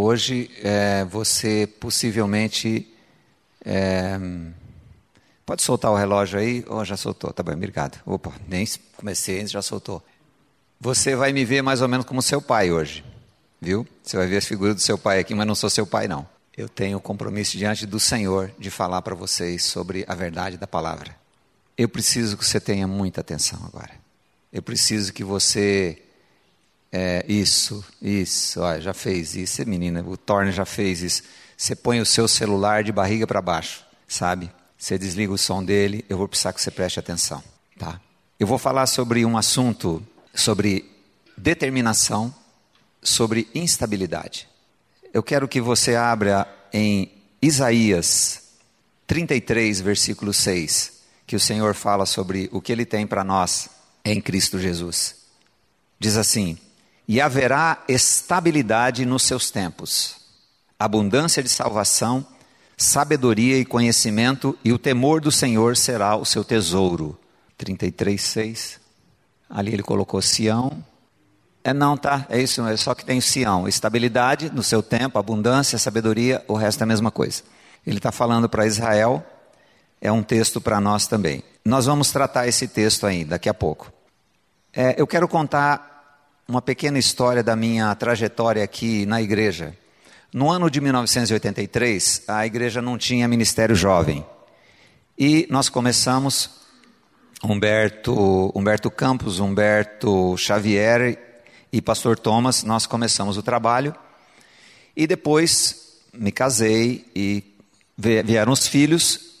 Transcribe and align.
Hoje 0.00 0.48
é, 0.62 1.04
você 1.06 1.66
possivelmente. 1.66 2.88
É, 3.64 4.16
pode 5.44 5.60
soltar 5.60 5.90
o 5.90 5.96
relógio 5.96 6.38
aí? 6.38 6.64
Oh, 6.68 6.84
já 6.84 6.96
soltou, 6.96 7.32
tá 7.32 7.42
bem, 7.42 7.56
obrigado. 7.56 8.00
Opa, 8.06 8.32
nem 8.46 8.64
comecei 8.96 9.44
já 9.48 9.60
soltou. 9.60 10.00
Você 10.80 11.16
vai 11.16 11.32
me 11.32 11.44
ver 11.44 11.62
mais 11.62 11.82
ou 11.82 11.88
menos 11.88 12.06
como 12.06 12.22
seu 12.22 12.40
pai 12.40 12.70
hoje, 12.70 13.04
viu? 13.60 13.84
Você 14.00 14.16
vai 14.16 14.28
ver 14.28 14.36
a 14.36 14.40
figura 14.40 14.72
do 14.72 14.80
seu 14.80 14.96
pai 14.96 15.18
aqui, 15.18 15.34
mas 15.34 15.48
não 15.48 15.56
sou 15.56 15.68
seu 15.68 15.84
pai, 15.84 16.06
não. 16.06 16.24
Eu 16.56 16.68
tenho 16.68 16.98
o 16.98 17.00
compromisso 17.00 17.58
diante 17.58 17.84
do 17.84 17.98
Senhor 17.98 18.52
de 18.56 18.70
falar 18.70 19.02
para 19.02 19.16
vocês 19.16 19.64
sobre 19.64 20.04
a 20.06 20.14
verdade 20.14 20.56
da 20.56 20.68
palavra. 20.68 21.12
Eu 21.76 21.88
preciso 21.88 22.36
que 22.36 22.44
você 22.44 22.60
tenha 22.60 22.86
muita 22.86 23.20
atenção 23.20 23.58
agora. 23.66 23.94
Eu 24.52 24.62
preciso 24.62 25.12
que 25.12 25.24
você 25.24 26.00
é, 26.90 27.24
isso, 27.28 27.84
isso, 28.00 28.60
já 28.80 28.94
fez 28.94 29.34
isso, 29.34 29.66
menina, 29.68 30.02
o 30.06 30.16
Torne 30.16 30.52
já 30.52 30.64
fez 30.64 31.02
isso. 31.02 31.22
Você 31.56 31.76
põe 31.76 32.00
o 32.00 32.06
seu 32.06 32.26
celular 32.26 32.82
de 32.82 32.92
barriga 32.92 33.26
para 33.26 33.42
baixo, 33.42 33.84
sabe? 34.06 34.50
Você 34.76 34.98
desliga 34.98 35.32
o 35.32 35.38
som 35.38 35.62
dele, 35.62 36.04
eu 36.08 36.16
vou 36.16 36.28
precisar 36.28 36.52
que 36.52 36.62
você 36.62 36.70
preste 36.70 36.98
atenção, 36.98 37.42
tá? 37.78 38.00
Eu 38.38 38.46
vou 38.46 38.58
falar 38.58 38.86
sobre 38.86 39.24
um 39.26 39.36
assunto, 39.36 40.02
sobre 40.32 40.88
determinação, 41.36 42.34
sobre 43.02 43.48
instabilidade. 43.54 44.48
Eu 45.12 45.22
quero 45.22 45.48
que 45.48 45.60
você 45.60 45.96
abra 45.96 46.46
em 46.72 47.10
Isaías 47.42 48.42
33, 49.06 49.80
versículo 49.80 50.32
6, 50.32 50.92
que 51.26 51.34
o 51.34 51.40
Senhor 51.40 51.74
fala 51.74 52.06
sobre 52.06 52.48
o 52.52 52.60
que 52.60 52.70
ele 52.70 52.84
tem 52.84 53.06
para 53.06 53.24
nós 53.24 53.68
em 54.04 54.20
Cristo 54.20 54.58
Jesus. 54.58 55.16
Diz 55.98 56.16
assim: 56.16 56.56
e 57.08 57.22
haverá 57.22 57.82
estabilidade 57.88 59.06
nos 59.06 59.22
seus 59.22 59.50
tempos, 59.50 60.16
abundância 60.78 61.42
de 61.42 61.48
salvação, 61.48 62.24
sabedoria 62.76 63.58
e 63.58 63.64
conhecimento, 63.64 64.56
e 64.62 64.72
o 64.74 64.78
temor 64.78 65.22
do 65.22 65.32
Senhor 65.32 65.74
será 65.74 66.14
o 66.14 66.26
seu 66.26 66.44
tesouro. 66.44 67.18
33, 67.56 68.20
6. 68.20 68.80
Ali 69.48 69.72
ele 69.72 69.82
colocou 69.82 70.20
Sião. 70.20 70.84
É 71.64 71.72
não, 71.72 71.96
tá? 71.96 72.26
É 72.28 72.40
isso, 72.40 72.64
é 72.66 72.76
só 72.76 72.94
que 72.94 73.04
tem 73.04 73.20
Sião. 73.20 73.66
Estabilidade 73.66 74.50
no 74.50 74.62
seu 74.62 74.82
tempo, 74.82 75.18
abundância, 75.18 75.78
sabedoria, 75.78 76.44
o 76.46 76.54
resto 76.54 76.82
é 76.82 76.84
a 76.84 76.86
mesma 76.86 77.10
coisa. 77.10 77.42
Ele 77.86 77.96
está 77.96 78.12
falando 78.12 78.48
para 78.48 78.66
Israel, 78.66 79.26
é 80.00 80.12
um 80.12 80.22
texto 80.22 80.60
para 80.60 80.78
nós 80.78 81.06
também. 81.06 81.42
Nós 81.64 81.86
vamos 81.86 82.12
tratar 82.12 82.46
esse 82.46 82.68
texto 82.68 83.06
ainda, 83.06 83.30
daqui 83.30 83.48
a 83.48 83.54
pouco. 83.54 83.90
É, 84.72 84.94
eu 85.00 85.06
quero 85.06 85.26
contar 85.26 85.97
uma 86.48 86.62
pequena 86.62 86.98
história 86.98 87.42
da 87.42 87.54
minha 87.54 87.94
trajetória 87.94 88.64
aqui 88.64 89.04
na 89.04 89.20
igreja. 89.20 89.76
No 90.32 90.50
ano 90.50 90.70
de 90.70 90.80
1983, 90.80 92.22
a 92.26 92.46
igreja 92.46 92.80
não 92.80 92.96
tinha 92.96 93.28
ministério 93.28 93.76
jovem. 93.76 94.24
E 95.18 95.46
nós 95.50 95.68
começamos, 95.68 96.48
Humberto, 97.44 98.50
Humberto 98.54 98.90
Campos, 98.90 99.40
Humberto 99.40 100.38
Xavier 100.38 101.18
e 101.70 101.82
pastor 101.82 102.18
Thomas, 102.18 102.64
nós 102.64 102.86
começamos 102.86 103.36
o 103.36 103.42
trabalho. 103.42 103.94
E 104.96 105.06
depois 105.06 105.98
me 106.14 106.32
casei 106.32 107.04
e 107.14 107.44
vieram 107.94 108.52
os 108.52 108.66
filhos. 108.66 109.34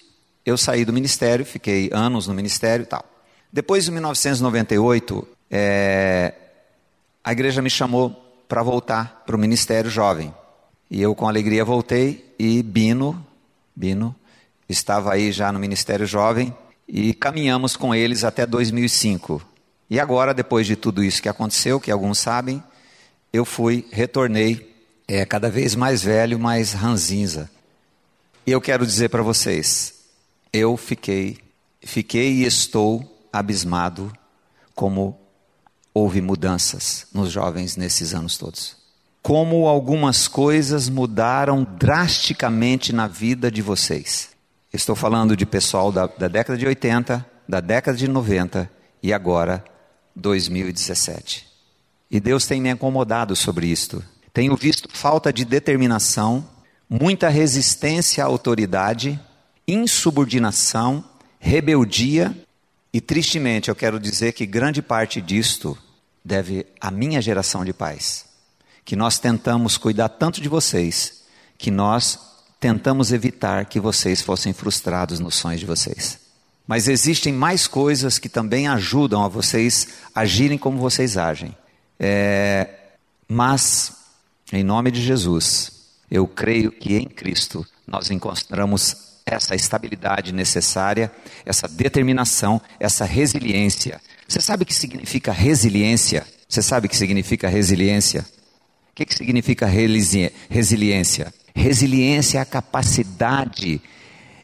Eu 0.44 0.58
saí 0.58 0.84
do 0.84 0.92
ministério, 0.92 1.46
fiquei 1.46 1.88
anos 1.90 2.26
no 2.26 2.34
ministério 2.34 2.82
e 2.82 2.86
tal. 2.86 3.04
Depois, 3.50 3.88
em 3.88 3.92
1998, 3.92 5.26
é, 5.50 6.34
a 7.28 7.32
igreja 7.32 7.60
me 7.60 7.68
chamou 7.68 8.08
para 8.48 8.62
voltar 8.62 9.22
para 9.26 9.36
o 9.36 9.38
ministério 9.38 9.90
jovem. 9.90 10.34
E 10.90 11.02
eu 11.02 11.14
com 11.14 11.28
alegria 11.28 11.62
voltei 11.62 12.34
e 12.38 12.62
Bino, 12.62 13.22
Bino 13.76 14.16
estava 14.66 15.12
aí 15.12 15.30
já 15.30 15.52
no 15.52 15.58
ministério 15.58 16.06
jovem 16.06 16.56
e 16.88 17.12
caminhamos 17.12 17.76
com 17.76 17.94
eles 17.94 18.24
até 18.24 18.46
2005. 18.46 19.42
E 19.90 20.00
agora, 20.00 20.32
depois 20.32 20.66
de 20.66 20.74
tudo 20.74 21.04
isso 21.04 21.20
que 21.20 21.28
aconteceu, 21.28 21.78
que 21.78 21.90
alguns 21.90 22.18
sabem, 22.18 22.62
eu 23.30 23.44
fui, 23.44 23.86
retornei, 23.92 24.74
é, 25.06 25.26
cada 25.26 25.50
vez 25.50 25.74
mais 25.74 26.02
velho, 26.02 26.38
mais 26.38 26.72
ranzinza. 26.72 27.50
E 28.46 28.52
eu 28.52 28.60
quero 28.62 28.86
dizer 28.86 29.10
para 29.10 29.22
vocês, 29.22 29.96
eu 30.50 30.78
fiquei, 30.78 31.36
fiquei 31.82 32.36
e 32.36 32.44
estou 32.46 33.28
abismado 33.30 34.10
como 34.74 35.27
houve 35.98 36.20
mudanças 36.20 37.06
nos 37.12 37.30
jovens 37.30 37.76
nesses 37.76 38.14
anos 38.14 38.38
todos. 38.38 38.76
Como 39.20 39.66
algumas 39.66 40.28
coisas 40.28 40.88
mudaram 40.88 41.66
drasticamente 41.76 42.92
na 42.92 43.08
vida 43.08 43.50
de 43.50 43.60
vocês. 43.60 44.30
Estou 44.72 44.94
falando 44.94 45.36
de 45.36 45.44
pessoal 45.44 45.90
da, 45.90 46.06
da 46.06 46.28
década 46.28 46.56
de 46.56 46.66
80, 46.66 47.26
da 47.48 47.60
década 47.60 47.98
de 47.98 48.06
90 48.06 48.70
e 49.02 49.12
agora 49.12 49.64
2017. 50.14 51.46
E 52.10 52.20
Deus 52.20 52.46
tem 52.46 52.60
me 52.60 52.70
incomodado 52.70 53.34
sobre 53.34 53.66
isto. 53.66 54.02
Tenho 54.32 54.54
visto 54.56 54.88
falta 54.92 55.32
de 55.32 55.44
determinação, 55.44 56.46
muita 56.88 57.28
resistência 57.28 58.22
à 58.22 58.26
autoridade, 58.26 59.20
insubordinação, 59.66 61.04
rebeldia 61.40 62.34
e 62.92 63.00
tristemente 63.00 63.68
eu 63.68 63.74
quero 63.74 63.98
dizer 63.98 64.32
que 64.32 64.46
grande 64.46 64.80
parte 64.80 65.20
disto 65.20 65.76
deve 66.28 66.66
à 66.80 66.90
minha 66.90 67.20
geração 67.20 67.64
de 67.64 67.72
pais. 67.72 68.26
Que 68.84 68.94
nós 68.94 69.18
tentamos 69.18 69.76
cuidar 69.76 70.10
tanto 70.10 70.40
de 70.40 70.48
vocês, 70.48 71.24
que 71.56 71.70
nós 71.70 72.18
tentamos 72.60 73.12
evitar 73.12 73.64
que 73.64 73.80
vocês 73.80 74.20
fossem 74.20 74.52
frustrados 74.52 75.18
nos 75.18 75.34
sonhos 75.34 75.60
de 75.60 75.66
vocês. 75.66 76.20
Mas 76.66 76.86
existem 76.86 77.32
mais 77.32 77.66
coisas 77.66 78.18
que 78.18 78.28
também 78.28 78.68
ajudam 78.68 79.24
a 79.24 79.28
vocês 79.28 79.88
agirem 80.14 80.58
como 80.58 80.78
vocês 80.78 81.16
agem. 81.16 81.56
É, 81.98 82.68
mas, 83.26 83.92
em 84.52 84.62
nome 84.62 84.90
de 84.90 85.02
Jesus, 85.02 85.72
eu 86.10 86.26
creio 86.26 86.70
que 86.70 86.96
em 86.96 87.06
Cristo 87.06 87.66
nós 87.86 88.10
encontramos 88.10 89.08
essa 89.24 89.54
estabilidade 89.54 90.32
necessária, 90.32 91.10
essa 91.44 91.66
determinação, 91.68 92.60
essa 92.78 93.04
resiliência 93.04 94.00
você 94.28 94.42
sabe 94.42 94.62
o 94.64 94.66
que 94.66 94.74
significa 94.74 95.32
resiliência? 95.32 96.26
Você 96.46 96.60
sabe 96.60 96.86
o 96.86 96.90
que 96.90 96.96
significa 96.96 97.48
resiliência? 97.48 98.26
O 98.92 98.94
que, 98.94 99.06
que 99.06 99.14
significa 99.14 99.66
resiliência? 99.66 101.32
Resiliência 101.54 102.38
é 102.38 102.40
a 102.42 102.44
capacidade 102.44 103.80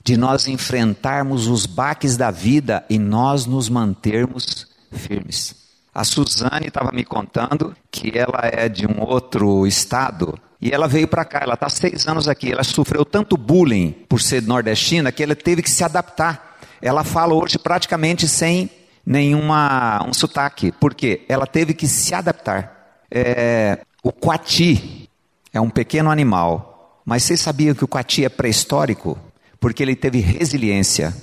de 0.02 0.16
nós 0.16 0.48
enfrentarmos 0.48 1.46
os 1.48 1.66
baques 1.66 2.16
da 2.16 2.30
vida 2.30 2.82
e 2.88 2.98
nós 2.98 3.44
nos 3.44 3.68
mantermos 3.68 4.66
firmes. 4.90 5.54
A 5.94 6.02
Suzane 6.02 6.68
estava 6.68 6.90
me 6.90 7.04
contando 7.04 7.76
que 7.90 8.16
ela 8.16 8.40
é 8.42 8.70
de 8.70 8.86
um 8.86 9.02
outro 9.02 9.66
estado 9.66 10.38
e 10.62 10.70
ela 10.72 10.88
veio 10.88 11.06
para 11.06 11.26
cá. 11.26 11.40
Ela 11.42 11.54
está 11.54 11.68
seis 11.68 12.08
anos 12.08 12.26
aqui. 12.26 12.50
Ela 12.50 12.64
sofreu 12.64 13.04
tanto 13.04 13.36
bullying 13.36 13.92
por 14.08 14.20
ser 14.20 14.42
nordestina 14.42 15.12
que 15.12 15.22
ela 15.22 15.36
teve 15.36 15.62
que 15.62 15.70
se 15.70 15.84
adaptar. 15.84 16.58
Ela 16.80 17.04
fala 17.04 17.34
hoje 17.34 17.58
praticamente 17.58 18.26
sem 18.26 18.70
nenhuma 19.06 20.04
um 20.06 20.14
sotaque, 20.14 20.72
porque 20.72 21.22
ela 21.28 21.46
teve 21.46 21.74
que 21.74 21.86
se 21.86 22.14
adaptar. 22.14 23.02
É, 23.10 23.80
o 24.02 24.10
coati 24.10 25.08
é 25.52 25.60
um 25.60 25.70
pequeno 25.70 26.10
animal, 26.10 27.00
mas 27.04 27.22
vocês 27.22 27.40
sabiam 27.40 27.74
que 27.74 27.84
o 27.84 27.88
coati 27.88 28.24
é 28.24 28.28
pré-histórico? 28.28 29.18
Porque 29.60 29.82
ele 29.82 29.94
teve 29.94 30.20
resiliência. 30.20 31.14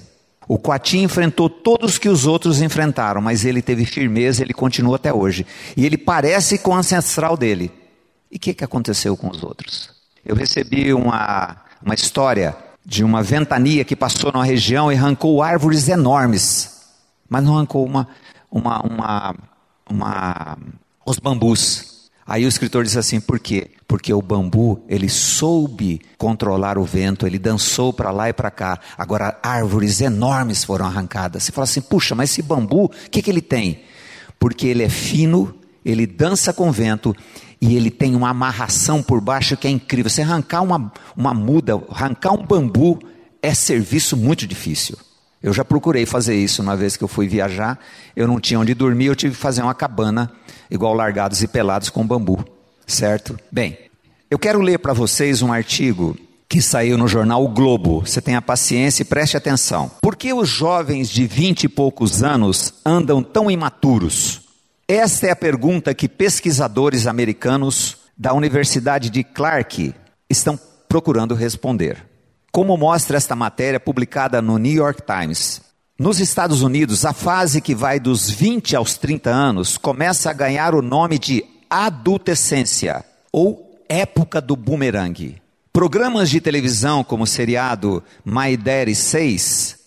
O 0.47 0.57
coati 0.57 0.97
enfrentou 0.97 1.49
todos 1.49 1.97
que 1.97 2.09
os 2.09 2.25
outros 2.25 2.61
enfrentaram, 2.61 3.21
mas 3.21 3.45
ele 3.45 3.61
teve 3.61 3.85
firmeza, 3.85 4.41
ele 4.41 4.53
continua 4.53 4.95
até 4.95 5.13
hoje. 5.13 5.45
E 5.77 5.85
ele 5.85 5.97
parece 5.97 6.57
com 6.57 6.71
o 6.71 6.75
ancestral 6.75 7.37
dele. 7.37 7.71
E 8.31 8.37
o 8.37 8.39
que, 8.39 8.53
que 8.53 8.63
aconteceu 8.63 9.15
com 9.15 9.29
os 9.29 9.43
outros? 9.43 9.89
Eu 10.25 10.35
recebi 10.35 10.93
uma, 10.93 11.57
uma 11.83 11.93
história 11.93 12.55
de 12.85 13.03
uma 13.03 13.21
ventania 13.21 13.83
que 13.85 13.95
passou 13.95 14.31
na 14.31 14.43
região 14.43 14.91
e 14.91 14.95
arrancou 14.95 15.41
árvores 15.41 15.87
enormes 15.87 16.80
mas 17.31 17.45
não 17.45 17.55
arrancou 17.55 17.85
uma, 17.85 18.09
uma, 18.51 18.81
uma, 18.81 19.35
uma, 19.89 20.57
os 21.05 21.17
bambus. 21.17 22.09
Aí 22.27 22.43
o 22.43 22.47
escritor 22.49 22.83
diz 22.83 22.97
assim, 22.97 23.21
por 23.21 23.39
quê? 23.39 23.71
Porque 23.87 24.13
o 24.13 24.21
bambu, 24.21 24.83
ele 24.89 25.07
soube 25.07 26.01
controlar 26.17 26.77
o 26.77 26.83
vento, 26.83 27.25
ele 27.25 27.39
dançou 27.39 27.93
para 27.93 28.11
lá 28.11 28.27
e 28.27 28.33
para 28.33 28.51
cá. 28.51 28.77
Agora, 28.97 29.39
árvores 29.41 30.01
enormes 30.01 30.65
foram 30.65 30.85
arrancadas. 30.85 31.43
Você 31.43 31.53
fala 31.53 31.63
assim, 31.63 31.79
puxa, 31.79 32.13
mas 32.13 32.31
esse 32.31 32.41
bambu, 32.41 32.85
o 32.85 32.89
que, 33.09 33.21
que 33.21 33.31
ele 33.31 33.41
tem? 33.41 33.81
Porque 34.37 34.67
ele 34.67 34.83
é 34.83 34.89
fino, 34.89 35.55
ele 35.85 36.05
dança 36.05 36.51
com 36.51 36.69
vento 36.69 37.15
e 37.61 37.77
ele 37.77 37.89
tem 37.89 38.13
uma 38.13 38.29
amarração 38.29 39.01
por 39.01 39.21
baixo 39.21 39.55
que 39.55 39.67
é 39.69 39.71
incrível. 39.71 40.09
Você 40.09 40.21
arrancar 40.21 40.63
uma, 40.63 40.91
uma 41.15 41.33
muda, 41.33 41.81
arrancar 41.89 42.33
um 42.33 42.45
bambu 42.45 42.99
é 43.41 43.53
serviço 43.53 44.17
muito 44.17 44.45
difícil. 44.45 44.97
Eu 45.41 45.53
já 45.53 45.65
procurei 45.65 46.05
fazer 46.05 46.35
isso 46.35 46.61
uma 46.61 46.75
vez 46.77 46.95
que 46.95 47.03
eu 47.03 47.07
fui 47.07 47.27
viajar, 47.27 47.79
eu 48.15 48.27
não 48.27 48.39
tinha 48.39 48.59
onde 48.59 48.73
dormir, 48.73 49.05
eu 49.05 49.15
tive 49.15 49.35
que 49.35 49.41
fazer 49.41 49.61
uma 49.63 49.73
cabana, 49.73 50.31
igual 50.69 50.93
largados 50.93 51.41
e 51.41 51.47
pelados 51.47 51.89
com 51.89 52.05
bambu, 52.05 52.45
certo? 52.85 53.39
Bem, 53.51 53.77
Eu 54.31 54.39
quero 54.39 54.61
ler 54.61 54.79
para 54.79 54.93
vocês 54.93 55.41
um 55.41 55.51
artigo 55.51 56.17
que 56.47 56.61
saiu 56.61 56.97
no 56.97 57.05
jornal 57.05 57.43
o 57.43 57.49
Globo. 57.49 57.99
Você 57.99 58.21
tenha 58.21 58.41
paciência 58.41 59.01
e 59.01 59.05
preste 59.05 59.35
atenção. 59.35 59.91
Por 60.01 60.15
que 60.15 60.31
os 60.31 60.47
jovens 60.47 61.09
de 61.09 61.27
vinte 61.27 61.65
e 61.65 61.67
poucos 61.67 62.23
anos 62.23 62.73
andam 62.85 63.21
tão 63.21 63.51
imaturos? 63.51 64.39
Esta 64.87 65.27
é 65.27 65.31
a 65.31 65.35
pergunta 65.35 65.93
que 65.93 66.07
pesquisadores 66.07 67.07
americanos 67.07 67.97
da 68.17 68.33
Universidade 68.33 69.09
de 69.09 69.21
Clark 69.21 69.93
estão 70.29 70.57
procurando 70.87 71.35
responder. 71.35 72.10
Como 72.51 72.75
mostra 72.75 73.15
esta 73.15 73.33
matéria 73.33 73.79
publicada 73.79 74.41
no 74.41 74.57
New 74.57 74.73
York 74.73 75.03
Times, 75.03 75.61
nos 75.97 76.19
Estados 76.19 76.61
Unidos, 76.61 77.05
a 77.05 77.13
fase 77.13 77.61
que 77.61 77.73
vai 77.73 77.97
dos 77.97 78.29
20 78.29 78.75
aos 78.75 78.97
30 78.97 79.29
anos 79.29 79.77
começa 79.77 80.29
a 80.29 80.33
ganhar 80.33 80.75
o 80.75 80.81
nome 80.81 81.17
de 81.17 81.45
adultescência 81.69 83.05
ou 83.31 83.79
época 83.87 84.41
do 84.41 84.57
bumerangue. 84.57 85.41
Programas 85.71 86.29
de 86.29 86.41
televisão 86.41 87.05
como 87.05 87.23
o 87.23 87.27
seriado 87.27 88.03
My 88.25 88.57
Daddy 88.57 88.95
6 88.95 89.79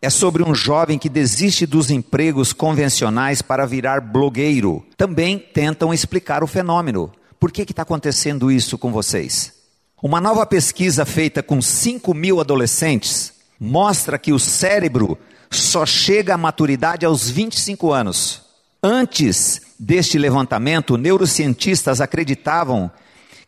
é 0.00 0.08
sobre 0.08 0.42
um 0.42 0.54
jovem 0.54 0.98
que 0.98 1.10
desiste 1.10 1.66
dos 1.66 1.90
empregos 1.90 2.54
convencionais 2.54 3.42
para 3.42 3.66
virar 3.66 4.00
blogueiro. 4.00 4.86
Também 4.96 5.38
tentam 5.38 5.92
explicar 5.92 6.42
o 6.42 6.46
fenômeno. 6.46 7.12
Por 7.38 7.52
que 7.52 7.60
está 7.60 7.82
acontecendo 7.82 8.50
isso 8.50 8.78
com 8.78 8.90
vocês? 8.90 9.59
Uma 10.02 10.18
nova 10.18 10.46
pesquisa 10.46 11.04
feita 11.04 11.42
com 11.42 11.60
5 11.60 12.14
mil 12.14 12.40
adolescentes 12.40 13.34
mostra 13.60 14.18
que 14.18 14.32
o 14.32 14.38
cérebro 14.38 15.18
só 15.50 15.84
chega 15.84 16.34
à 16.34 16.38
maturidade 16.38 17.04
aos 17.04 17.28
25 17.28 17.92
anos. 17.92 18.40
Antes 18.82 19.60
deste 19.78 20.16
levantamento, 20.18 20.96
neurocientistas 20.96 22.00
acreditavam 22.00 22.90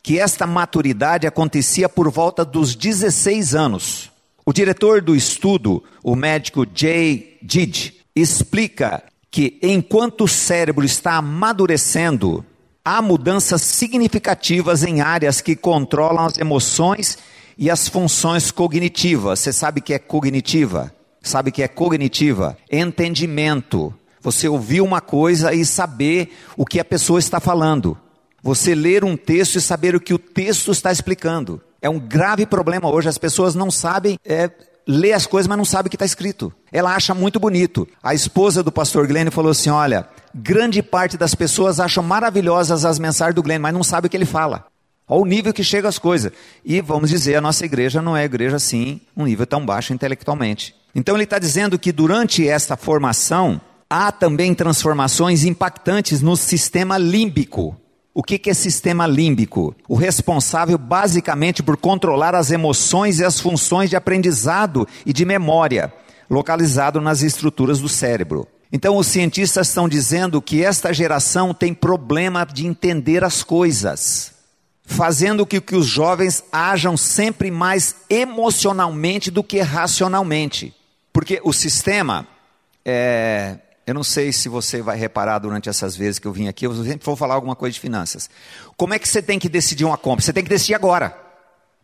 que 0.02 0.18
esta 0.18 0.46
maturidade 0.46 1.26
acontecia 1.26 1.88
por 1.88 2.10
volta 2.10 2.44
dos 2.44 2.74
16 2.74 3.54
anos. 3.54 4.10
O 4.44 4.52
diretor 4.52 5.00
do 5.00 5.16
estudo, 5.16 5.82
o 6.02 6.14
médico 6.14 6.66
Jay 6.74 7.38
Did, 7.40 7.92
explica 8.14 9.02
que 9.30 9.58
enquanto 9.62 10.24
o 10.24 10.28
cérebro 10.28 10.84
está 10.84 11.14
amadurecendo, 11.14 12.44
há 12.84 13.00
mudanças 13.00 13.62
significativas 13.62 14.82
em 14.82 15.00
áreas 15.00 15.40
que 15.40 15.54
controlam 15.54 16.26
as 16.26 16.38
emoções 16.38 17.18
e 17.56 17.70
as 17.70 17.88
funções 17.88 18.50
cognitivas. 18.50 19.40
Você 19.40 19.52
sabe 19.52 19.80
que 19.80 19.94
é 19.94 19.98
cognitiva? 19.98 20.92
Sabe 21.22 21.52
que 21.52 21.62
é 21.62 21.68
cognitiva? 21.68 22.56
Entendimento. 22.70 23.94
Você 24.20 24.48
ouvir 24.48 24.80
uma 24.80 25.00
coisa 25.00 25.52
e 25.52 25.64
saber 25.64 26.32
o 26.56 26.64
que 26.64 26.80
a 26.80 26.84
pessoa 26.84 27.18
está 27.18 27.40
falando. 27.40 27.96
Você 28.42 28.74
ler 28.74 29.04
um 29.04 29.16
texto 29.16 29.56
e 29.56 29.60
saber 29.60 29.94
o 29.94 30.00
que 30.00 30.14
o 30.14 30.18
texto 30.18 30.72
está 30.72 30.90
explicando. 30.90 31.60
É 31.80 31.88
um 31.88 31.98
grave 31.98 32.46
problema 32.46 32.90
hoje. 32.90 33.08
As 33.08 33.18
pessoas 33.18 33.54
não 33.54 33.70
sabem 33.70 34.18
é, 34.24 34.50
ler 34.86 35.12
as 35.12 35.26
coisas, 35.26 35.46
mas 35.46 35.58
não 35.58 35.64
sabem 35.64 35.86
o 35.86 35.90
que 35.90 35.96
está 35.96 36.04
escrito. 36.04 36.52
Ela 36.72 36.94
acha 36.94 37.14
muito 37.14 37.38
bonito. 37.38 37.88
A 38.02 38.14
esposa 38.14 38.62
do 38.62 38.72
pastor 38.72 39.06
Glenn 39.06 39.30
falou 39.30 39.50
assim: 39.50 39.70
Olha, 39.70 40.08
grande 40.34 40.82
parte 40.82 41.16
das 41.16 41.34
pessoas 41.34 41.80
acham 41.80 42.02
maravilhosas 42.02 42.84
as 42.84 42.98
mensagens 42.98 43.34
do 43.34 43.42
Glenn, 43.42 43.60
mas 43.60 43.74
não 43.74 43.82
sabe 43.82 44.06
o 44.06 44.10
que 44.10 44.16
ele 44.16 44.24
fala. 44.24 44.66
Olha 45.08 45.22
o 45.22 45.26
nível 45.26 45.52
que 45.52 45.64
chega 45.64 45.88
as 45.88 45.98
coisas. 45.98 46.32
E 46.64 46.80
vamos 46.80 47.10
dizer, 47.10 47.36
a 47.36 47.40
nossa 47.40 47.64
igreja 47.64 48.00
não 48.00 48.16
é 48.16 48.24
igreja 48.24 48.56
assim, 48.56 49.00
um 49.16 49.24
nível 49.24 49.46
tão 49.46 49.64
baixo 49.64 49.92
intelectualmente. 49.92 50.74
Então 50.94 51.16
ele 51.16 51.24
está 51.24 51.38
dizendo 51.38 51.78
que 51.78 51.92
durante 51.92 52.46
esta 52.46 52.76
formação 52.76 53.60
há 53.90 54.10
também 54.10 54.54
transformações 54.54 55.44
impactantes 55.44 56.22
no 56.22 56.36
sistema 56.36 56.96
límbico. 56.96 57.76
O 58.14 58.22
que, 58.22 58.38
que 58.38 58.50
é 58.50 58.54
sistema 58.54 59.06
límbico? 59.06 59.74
O 59.88 59.94
responsável 59.94 60.76
basicamente 60.76 61.62
por 61.62 61.78
controlar 61.78 62.34
as 62.34 62.50
emoções 62.50 63.18
e 63.18 63.24
as 63.24 63.40
funções 63.40 63.88
de 63.88 63.96
aprendizado 63.96 64.86
e 65.04 65.12
de 65.14 65.24
memória, 65.24 65.92
localizado 66.28 67.00
nas 67.00 67.22
estruturas 67.22 67.80
do 67.80 67.88
cérebro. 67.88 68.46
Então, 68.72 68.96
os 68.96 69.06
cientistas 69.06 69.68
estão 69.68 69.86
dizendo 69.86 70.40
que 70.40 70.64
esta 70.64 70.94
geração 70.94 71.52
tem 71.52 71.74
problema 71.74 72.46
de 72.46 72.66
entender 72.66 73.22
as 73.22 73.42
coisas, 73.42 74.32
fazendo 74.82 75.44
com 75.44 75.60
que 75.60 75.76
os 75.76 75.86
jovens 75.86 76.42
ajam 76.50 76.96
sempre 76.96 77.50
mais 77.50 77.94
emocionalmente 78.08 79.30
do 79.30 79.44
que 79.44 79.60
racionalmente. 79.60 80.74
Porque 81.12 81.38
o 81.44 81.52
sistema, 81.52 82.26
é, 82.82 83.58
eu 83.86 83.92
não 83.92 84.02
sei 84.02 84.32
se 84.32 84.48
você 84.48 84.80
vai 84.80 84.96
reparar 84.96 85.38
durante 85.38 85.68
essas 85.68 85.94
vezes 85.94 86.18
que 86.18 86.26
eu 86.26 86.32
vim 86.32 86.48
aqui, 86.48 86.64
eu 86.64 86.74
sempre 86.82 87.04
vou 87.04 87.14
falar 87.14 87.34
alguma 87.34 87.54
coisa 87.54 87.74
de 87.74 87.80
finanças. 87.80 88.30
Como 88.74 88.94
é 88.94 88.98
que 88.98 89.06
você 89.06 89.20
tem 89.20 89.38
que 89.38 89.50
decidir 89.50 89.84
uma 89.84 89.98
compra? 89.98 90.24
Você 90.24 90.32
tem 90.32 90.42
que 90.42 90.48
decidir 90.48 90.74
agora. 90.74 91.14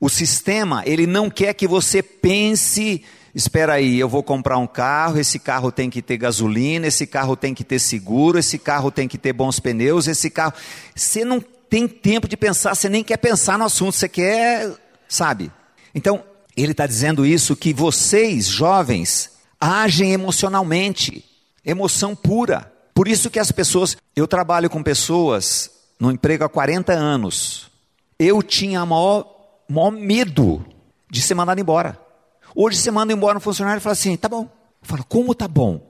O 0.00 0.08
sistema, 0.08 0.82
ele 0.86 1.06
não 1.06 1.28
quer 1.28 1.52
que 1.52 1.68
você 1.68 2.02
pense, 2.02 3.04
espera 3.38 3.74
aí, 3.74 4.00
eu 4.00 4.08
vou 4.08 4.20
comprar 4.20 4.58
um 4.58 4.66
carro, 4.66 5.16
esse 5.16 5.38
carro 5.38 5.70
tem 5.70 5.88
que 5.88 6.02
ter 6.02 6.16
gasolina, 6.16 6.88
esse 6.88 7.06
carro 7.06 7.36
tem 7.36 7.54
que 7.54 7.62
ter 7.62 7.78
seguro, 7.78 8.36
esse 8.36 8.58
carro 8.58 8.90
tem 8.90 9.06
que 9.06 9.16
ter 9.16 9.32
bons 9.32 9.60
pneus, 9.60 10.08
esse 10.08 10.28
carro. 10.28 10.54
Você 10.92 11.24
não 11.24 11.40
tem 11.40 11.86
tempo 11.86 12.26
de 12.26 12.36
pensar, 12.36 12.74
você 12.74 12.88
nem 12.88 13.04
quer 13.04 13.16
pensar 13.16 13.56
no 13.56 13.64
assunto, 13.64 13.92
você 13.92 14.08
quer, 14.08 14.74
sabe? 15.08 15.52
Então, 15.94 16.24
ele 16.56 16.72
está 16.72 16.84
dizendo 16.84 17.24
isso 17.24 17.54
que 17.54 17.72
vocês, 17.72 18.46
jovens, 18.46 19.30
agem 19.60 20.12
emocionalmente, 20.12 21.24
emoção 21.64 22.16
pura. 22.16 22.72
Por 22.92 23.06
isso 23.06 23.30
que 23.30 23.38
as 23.38 23.52
pessoas, 23.52 23.96
eu 24.16 24.26
trabalho 24.26 24.68
com 24.68 24.82
pessoas 24.82 25.70
no 26.00 26.10
emprego 26.10 26.42
há 26.42 26.48
40 26.48 26.92
anos. 26.92 27.70
Eu 28.18 28.42
tinha 28.42 28.84
maior, 28.84 29.24
maior 29.68 29.92
medo 29.92 30.66
de 31.08 31.22
ser 31.22 31.36
mandado 31.36 31.60
embora. 31.60 32.07
Hoje 32.54 32.78
você 32.78 32.90
manda 32.90 33.12
embora 33.12 33.38
um 33.38 33.40
funcionário 33.40 33.78
e 33.78 33.82
fala 33.82 33.92
assim, 33.92 34.16
tá 34.16 34.28
bom. 34.28 34.42
Eu 34.42 34.88
falo, 34.88 35.04
como 35.04 35.34
tá 35.34 35.48
bom? 35.48 35.80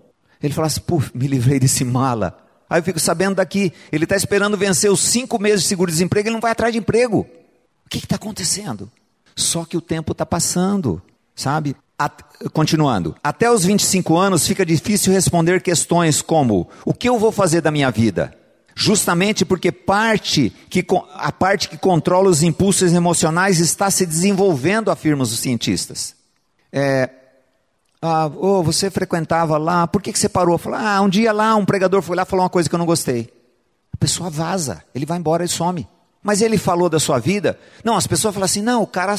Ele 0.43 0.53
fala 0.53 0.67
assim, 0.67 0.81
pô, 0.81 1.03
me 1.15 1.27
livrei 1.27 1.59
desse 1.59 1.85
mala. 1.85 2.39
Aí 2.71 2.81
eu 2.81 2.85
fico 2.85 3.01
sabendo 3.01 3.37
daqui, 3.37 3.73
ele 3.91 4.05
está 4.05 4.15
esperando 4.15 4.57
vencer 4.57 4.91
os 4.91 5.01
cinco 5.01 5.39
meses 5.39 5.63
de 5.63 5.69
seguro-desemprego, 5.69 6.29
ele 6.29 6.35
não 6.35 6.41
vai 6.41 6.53
atrás 6.53 6.73
de 6.73 6.79
emprego. 6.79 7.27
O 7.87 7.89
que 7.89 7.99
está 7.99 8.17
acontecendo? 8.17 8.91
Só 9.35 9.65
que 9.65 9.77
o 9.77 9.81
tempo 9.81 10.13
está 10.13 10.27
passando, 10.27 11.01
sabe? 11.35 11.75
At, 11.99 12.13
continuando, 12.53 13.17
até 13.25 13.51
os 13.51 13.65
25 13.65 14.17
anos 14.17 14.47
fica 14.47 14.65
difícil 14.65 15.13
responder 15.13 15.63
questões 15.63 16.21
como: 16.21 16.69
o 16.85 16.93
que 16.93 17.09
eu 17.09 17.19
vou 17.19 17.33
fazer 17.33 17.61
da 17.61 17.71
minha 17.71 17.91
vida? 17.91 18.37
Justamente 18.75 19.45
porque 19.45 19.73
parte 19.73 20.53
que, 20.71 20.87
a 21.15 21.33
parte 21.33 21.69
que 21.69 21.77
controla 21.77 22.29
os 22.29 22.43
impulsos 22.43 22.93
emocionais 22.93 23.59
está 23.59 23.91
se 23.91 24.07
desenvolvendo, 24.07 24.91
afirmam 24.91 25.25
os 25.25 25.37
cientistas. 25.37 26.15
É, 26.73 27.11
ah, 28.01 28.31
oh, 28.37 28.63
você 28.63 28.91
frequentava 28.91 29.59
lá, 29.59 29.87
por 29.87 30.01
que, 30.01 30.13
que 30.13 30.19
você 30.19 30.29
parou? 30.29 30.57
Fala, 30.57 30.97
ah, 30.97 31.01
um 31.01 31.09
dia 31.09 31.33
lá 31.33 31.57
um 31.57 31.65
pregador 31.65 32.01
foi 32.03 32.17
lá 32.17 32.23
e 32.23 32.27
falou 32.27 32.45
uma 32.45 32.51
coisa 32.51 32.69
que 32.69 32.75
eu 32.75 32.79
não 32.79 32.87
gostei. 32.87 33.33
A 33.93 33.97
pessoa 33.97 34.31
vaza, 34.31 34.85
ele 34.95 35.05
vai 35.05 35.19
embora 35.19 35.45
e 35.45 35.49
some. 35.49 35.87
Mas 36.23 36.41
ele 36.41 36.59
falou 36.59 36.89
da 36.89 37.01
sua 37.01 37.19
vida? 37.19 37.59
Não, 37.83 37.97
as 37.97 38.07
pessoas 38.07 38.35
falam 38.35 38.45
assim: 38.45 38.63
não, 38.63 38.83
o 38.83 38.87
cara, 38.87 39.15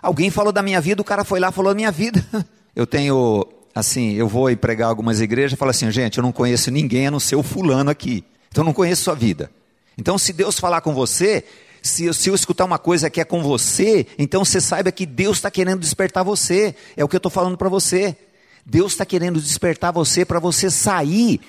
alguém 0.00 0.30
falou 0.30 0.52
da 0.52 0.62
minha 0.62 0.80
vida, 0.80 1.02
o 1.02 1.04
cara 1.04 1.24
foi 1.24 1.40
lá 1.40 1.48
e 1.48 1.52
falou 1.52 1.72
da 1.72 1.76
minha 1.76 1.90
vida. 1.90 2.24
Eu 2.76 2.88
tenho, 2.88 3.46
assim, 3.72 4.14
eu 4.14 4.26
vou 4.26 4.50
ir 4.50 4.56
pregar 4.56 4.88
algumas 4.88 5.20
igrejas 5.20 5.52
e 5.52 5.56
falo 5.56 5.70
assim: 5.70 5.88
gente, 5.92 6.18
eu 6.18 6.22
não 6.22 6.32
conheço 6.32 6.72
ninguém 6.72 7.06
a 7.06 7.10
não 7.12 7.20
ser 7.20 7.36
o 7.36 7.42
fulano 7.42 7.88
aqui. 7.88 8.24
Então 8.48 8.62
eu 8.62 8.66
não 8.66 8.72
conheço 8.72 9.04
sua 9.04 9.14
vida. 9.14 9.48
Então, 9.96 10.18
se 10.18 10.32
Deus 10.32 10.58
falar 10.58 10.80
com 10.80 10.92
você, 10.92 11.44
se 11.84 12.06
eu, 12.06 12.14
se 12.14 12.30
eu 12.30 12.34
escutar 12.34 12.64
uma 12.64 12.78
coisa 12.78 13.10
que 13.10 13.20
é 13.20 13.24
com 13.24 13.42
você, 13.42 14.06
então 14.18 14.42
você 14.42 14.58
saiba 14.58 14.90
que 14.90 15.04
Deus 15.04 15.36
está 15.36 15.50
querendo 15.50 15.80
despertar 15.80 16.24
você. 16.24 16.74
É 16.96 17.04
o 17.04 17.08
que 17.08 17.14
eu 17.14 17.18
estou 17.18 17.30
falando 17.30 17.58
para 17.58 17.68
você. 17.68 18.16
Deus 18.64 18.92
está 18.92 19.04
querendo 19.04 19.38
despertar 19.38 19.92
você 19.92 20.24
para 20.24 20.40
você 20.40 20.70
sair. 20.70 21.42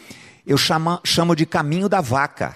Eu 0.46 0.58
chamo, 0.58 1.00
chamo 1.06 1.38
de 1.38 1.46
caminho 1.46 1.88
da 1.88 2.02
vaca. 2.02 2.54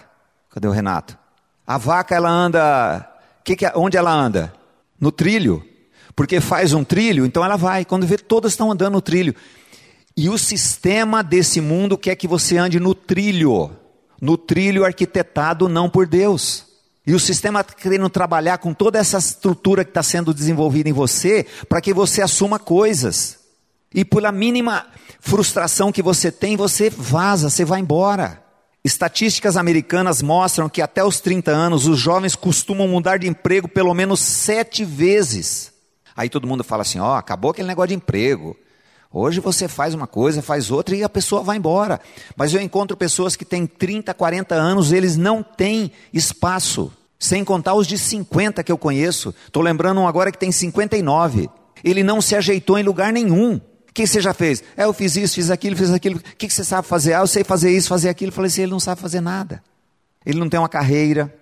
Cadê 0.50 0.68
o 0.68 0.72
Renato? 0.72 1.18
A 1.66 1.78
vaca 1.78 2.14
ela 2.14 2.30
anda, 2.30 3.10
que 3.46 3.56
que, 3.56 3.66
é, 3.66 3.72
onde 3.74 3.96
ela 3.96 4.12
anda? 4.12 4.54
No 5.00 5.10
trilho. 5.10 5.66
Porque 6.14 6.42
faz 6.42 6.74
um 6.74 6.84
trilho, 6.84 7.26
então 7.26 7.46
ela 7.46 7.56
vai. 7.56 7.86
Quando 7.86 8.06
vê, 8.06 8.18
todas 8.18 8.52
estão 8.52 8.70
andando 8.70 8.96
no 8.96 9.02
trilho. 9.02 9.34
E 10.18 10.28
o 10.30 10.38
sistema 10.38 11.24
desse 11.24 11.62
mundo 11.62 11.98
quer 11.98 12.18
que 12.18 12.28
você 12.28 12.58
ande 12.58 12.78
no 12.78 12.94
trilho. 12.94 13.72
No 14.20 14.38
trilho 14.38 14.84
arquitetado 14.84 15.70
não 15.70 15.90
por 15.90 16.06
Deus. 16.06 16.69
E 17.10 17.16
o 17.16 17.20
sistema 17.20 17.62
está 17.62 17.74
querendo 17.74 18.08
trabalhar 18.08 18.60
com 18.60 18.72
toda 18.72 19.00
essa 19.00 19.18
estrutura 19.18 19.84
que 19.84 19.90
está 19.90 20.04
sendo 20.04 20.32
desenvolvida 20.32 20.90
em 20.90 20.94
você, 20.94 21.44
para 21.68 21.82
que 21.82 21.92
você 21.92 22.22
assuma 22.22 22.60
coisas. 22.60 23.40
E 23.92 24.06
pela 24.06 24.32
mínima 24.32 24.86
frustração 25.20 25.92
que 25.92 26.04
você 26.04 26.32
tem, 26.32 26.56
você 26.56 26.88
vaza, 26.88 27.50
você 27.50 27.66
vai 27.66 27.80
embora. 27.80 28.44
Estatísticas 28.84 29.58
americanas 29.58 30.22
mostram 30.22 30.70
que 30.70 30.84
até 30.84 31.04
os 31.04 31.20
30 31.20 31.50
anos 31.50 31.88
os 31.88 31.98
jovens 31.98 32.36
costumam 32.36 32.88
mudar 32.88 33.18
de 33.18 33.28
emprego 33.28 33.68
pelo 33.68 33.96
menos 33.96 34.20
sete 34.20 34.86
vezes. 34.86 35.74
Aí 36.16 36.30
todo 36.30 36.46
mundo 36.46 36.64
fala 36.64 36.84
assim: 36.84 37.00
ó, 37.00 37.14
oh, 37.14 37.16
acabou 37.16 37.50
aquele 37.50 37.68
negócio 37.68 37.88
de 37.88 37.96
emprego. 37.96 38.56
Hoje 39.12 39.40
você 39.40 39.68
faz 39.68 39.96
uma 39.96 40.06
coisa, 40.06 40.44
faz 40.44 40.70
outra 40.70 40.96
e 40.96 41.04
a 41.04 41.10
pessoa 41.10 41.42
vai 41.42 41.58
embora. 41.58 42.00
Mas 42.36 42.54
eu 42.54 42.62
encontro 42.62 42.96
pessoas 42.96 43.36
que 43.36 43.44
têm 43.44 43.66
30, 43.66 44.14
40 44.14 44.54
anos, 44.54 44.92
eles 44.92 45.18
não 45.18 45.42
têm 45.42 45.92
espaço. 46.14 46.94
Sem 47.20 47.44
contar 47.44 47.74
os 47.76 47.86
de 47.86 47.98
50 47.98 48.64
que 48.64 48.72
eu 48.72 48.78
conheço. 48.78 49.36
Estou 49.46 49.62
lembrando 49.62 50.00
um 50.00 50.08
agora 50.08 50.32
que 50.32 50.38
tem 50.38 50.52
59. 50.52 51.50
Ele 51.84 52.02
não 52.02 52.22
se 52.22 52.36
ajeitou 52.36 52.80
em 52.80 52.84
lugar 52.84 53.12
nenhum. 53.12 53.56
O 53.90 53.94
que 53.94 54.08
você 54.08 54.22
já 54.22 54.34
fez? 54.34 54.64
É, 54.78 54.86
eu 54.86 54.94
fiz 54.94 55.18
isso, 55.18 55.36
fiz 55.36 55.50
aquilo, 55.52 55.76
fiz 55.76 55.92
aquilo. 55.92 56.18
O 56.18 56.36
que 56.38 56.50
você 56.50 56.64
sabe 56.64 56.88
fazer? 56.88 57.14
Ah, 57.14 57.20
eu 57.20 57.28
sei 57.28 57.44
fazer 57.44 57.76
isso, 57.76 57.90
fazer 57.90 58.08
aquilo. 58.08 58.30
Eu 58.30 58.36
falei 58.36 58.48
assim, 58.48 58.62
ele 58.62 58.72
não 58.72 58.80
sabe 58.80 59.02
fazer 59.02 59.20
nada. 59.20 59.62
Ele 60.26 60.40
não 60.40 60.48
tem 60.48 60.60
uma 60.60 60.70
carreira, 60.70 61.34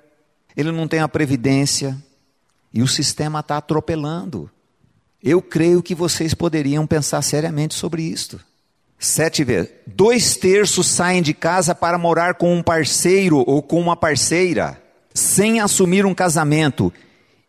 ele 0.55 0.71
não 0.71 0.87
tem 0.87 0.99
uma 0.99 1.09
previdência. 1.09 1.95
E 2.73 2.81
o 2.81 2.87
sistema 2.87 3.41
está 3.41 3.57
atropelando. 3.57 4.49
Eu 5.21 5.41
creio 5.41 5.83
que 5.83 5.93
vocês 5.93 6.33
poderiam 6.33 6.87
pensar 6.87 7.21
seriamente 7.21 7.75
sobre 7.75 8.01
isto. 8.01 8.39
Sete 8.97 9.43
vezes. 9.43 9.71
Dois 9.85 10.35
terços 10.37 10.87
saem 10.87 11.21
de 11.21 11.33
casa 11.33 11.75
para 11.75 11.97
morar 11.97 12.35
com 12.35 12.55
um 12.55 12.63
parceiro 12.63 13.43
ou 13.45 13.61
com 13.61 13.79
uma 13.79 13.95
parceira, 13.95 14.81
sem 15.17 15.59
assumir 15.59 16.05
um 16.05 16.13
casamento. 16.13 16.93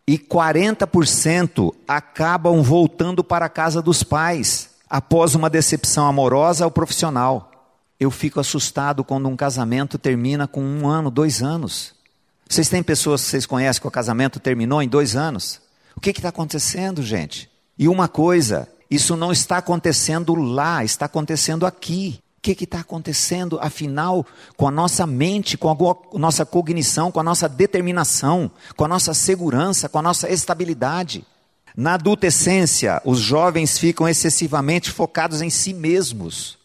E 0.07 0.17
40% 0.17 1.73
acabam 1.87 2.63
voltando 2.63 3.23
para 3.23 3.45
a 3.45 3.49
casa 3.49 3.81
dos 3.81 4.01
pais, 4.01 4.71
após 4.89 5.35
uma 5.35 5.49
decepção 5.49 6.07
amorosa 6.07 6.65
ou 6.65 6.71
profissional. 6.71 7.51
Eu 7.99 8.09
fico 8.09 8.39
assustado 8.39 9.03
quando 9.03 9.29
um 9.29 9.35
casamento 9.35 9.99
termina 9.99 10.47
com 10.47 10.63
um 10.63 10.87
ano, 10.87 11.11
dois 11.11 11.43
anos. 11.43 11.93
Vocês 12.49 12.69
têm 12.69 12.81
pessoas 12.81 13.21
que 13.21 13.29
vocês 13.29 13.45
conhecem 13.45 13.79
que 13.79 13.87
o 13.87 13.91
casamento 13.91 14.39
terminou 14.39 14.81
em 14.81 14.87
dois 14.87 15.15
anos? 15.15 15.61
O 15.95 16.01
que 16.01 16.09
está 16.09 16.29
acontecendo, 16.29 17.03
gente? 17.03 17.47
E 17.77 17.87
uma 17.87 18.07
coisa, 18.07 18.67
isso 18.89 19.15
não 19.15 19.31
está 19.31 19.57
acontecendo 19.57 20.33
lá, 20.33 20.83
está 20.83 21.05
acontecendo 21.05 21.67
aqui. 21.67 22.19
Que 22.55 22.63
está 22.63 22.79
acontecendo, 22.79 23.59
afinal, 23.61 24.25
com 24.57 24.67
a 24.67 24.71
nossa 24.71 25.05
mente, 25.05 25.57
com 25.57 25.69
a 25.69 26.17
nossa 26.17 26.45
cognição, 26.45 27.11
com 27.11 27.19
a 27.19 27.23
nossa 27.23 27.47
determinação, 27.47 28.51
com 28.75 28.85
a 28.85 28.87
nossa 28.87 29.13
segurança, 29.13 29.87
com 29.87 29.99
a 29.99 30.01
nossa 30.01 30.29
estabilidade? 30.29 31.25
Na 31.75 31.93
adolescência, 31.93 33.01
os 33.05 33.19
jovens 33.19 33.77
ficam 33.77 34.07
excessivamente 34.07 34.91
focados 34.91 35.41
em 35.41 35.49
si 35.49 35.73
mesmos. 35.73 36.57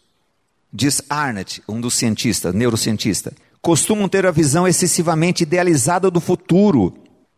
Diz 0.73 1.01
Arnett, 1.09 1.63
um 1.69 1.79
dos 1.79 1.93
cientistas, 1.93 2.53
neurocientista. 2.53 3.31
Costumam 3.61 4.09
ter 4.09 4.25
a 4.25 4.31
visão 4.31 4.67
excessivamente 4.67 5.43
idealizada 5.43 6.11
do 6.11 6.19
futuro. 6.19 6.93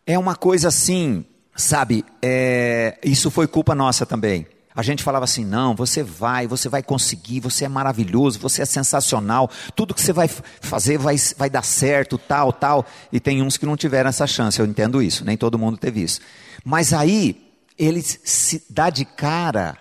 É 0.05 0.17
uma 0.17 0.35
coisa 0.35 0.69
assim, 0.69 1.23
sabe? 1.55 2.03
É, 2.21 2.97
isso 3.03 3.29
foi 3.29 3.45
culpa 3.45 3.75
nossa 3.75 4.05
também. 4.05 4.47
A 4.77 4.83
gente 4.83 5.01
falava 5.01 5.25
assim: 5.25 5.43
não, 5.43 5.73
você 5.73 6.03
vai, 6.03 6.45
você 6.45 6.69
vai 6.69 6.83
conseguir, 6.83 7.39
você 7.39 7.65
é 7.65 7.67
maravilhoso, 7.67 8.37
você 8.37 8.61
é 8.61 8.65
sensacional, 8.65 9.49
tudo 9.75 9.91
que 9.91 9.99
você 9.99 10.13
vai 10.13 10.27
fazer 10.27 10.99
vai, 10.99 11.15
vai 11.35 11.49
dar 11.49 11.63
certo, 11.63 12.15
tal, 12.15 12.53
tal. 12.53 12.85
E 13.11 13.19
tem 13.19 13.41
uns 13.41 13.57
que 13.57 13.65
não 13.65 13.75
tiveram 13.75 14.09
essa 14.09 14.27
chance, 14.27 14.59
eu 14.59 14.67
entendo 14.67 15.01
isso, 15.01 15.25
nem 15.25 15.35
todo 15.35 15.57
mundo 15.57 15.79
teve 15.79 16.03
isso. 16.03 16.21
Mas 16.63 16.93
aí, 16.93 17.43
ele 17.75 18.03
se 18.03 18.63
dá 18.69 18.91
de 18.91 19.03
cara 19.03 19.79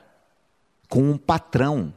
com 0.89 1.03
um 1.03 1.19
patrão, 1.19 1.93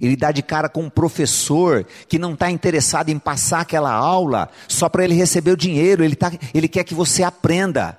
ele 0.00 0.16
dá 0.16 0.32
de 0.32 0.42
cara 0.42 0.70
com 0.70 0.84
um 0.84 0.90
professor 0.90 1.86
que 2.08 2.18
não 2.18 2.32
está 2.32 2.50
interessado 2.50 3.10
em 3.10 3.18
passar 3.18 3.60
aquela 3.60 3.92
aula 3.92 4.48
só 4.66 4.88
para 4.88 5.04
ele 5.04 5.12
receber 5.12 5.50
o 5.50 5.56
dinheiro, 5.56 6.02
ele, 6.02 6.16
tá, 6.16 6.32
ele 6.54 6.66
quer 6.66 6.84
que 6.84 6.94
você 6.94 7.22
aprenda. 7.22 7.98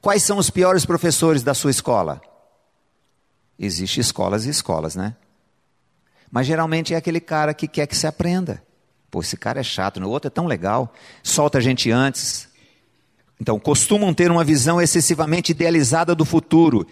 Quais 0.00 0.22
são 0.22 0.38
os 0.38 0.48
piores 0.48 0.86
professores 0.86 1.42
da 1.42 1.52
sua 1.52 1.70
escola? 1.70 2.22
Existem 3.58 4.00
escolas 4.00 4.44
e 4.46 4.50
escolas, 4.50 4.94
né? 4.96 5.14
Mas 6.30 6.46
geralmente 6.46 6.92
é 6.92 6.96
aquele 6.96 7.20
cara 7.20 7.54
que 7.54 7.66
quer 7.66 7.86
que 7.86 7.96
se 7.96 8.06
aprenda. 8.06 8.62
Pô, 9.10 9.20
esse 9.20 9.36
cara 9.36 9.60
é 9.60 9.62
chato, 9.62 9.98
o 10.00 10.10
outro 10.10 10.28
é 10.28 10.30
tão 10.30 10.46
legal, 10.46 10.92
solta 11.22 11.58
a 11.58 11.60
gente 11.60 11.90
antes. 11.90 12.48
Então, 13.40 13.58
costumam 13.58 14.12
ter 14.12 14.30
uma 14.30 14.44
visão 14.44 14.80
excessivamente 14.80 15.52
idealizada 15.52 16.14
do 16.14 16.24
futuro 16.24 16.86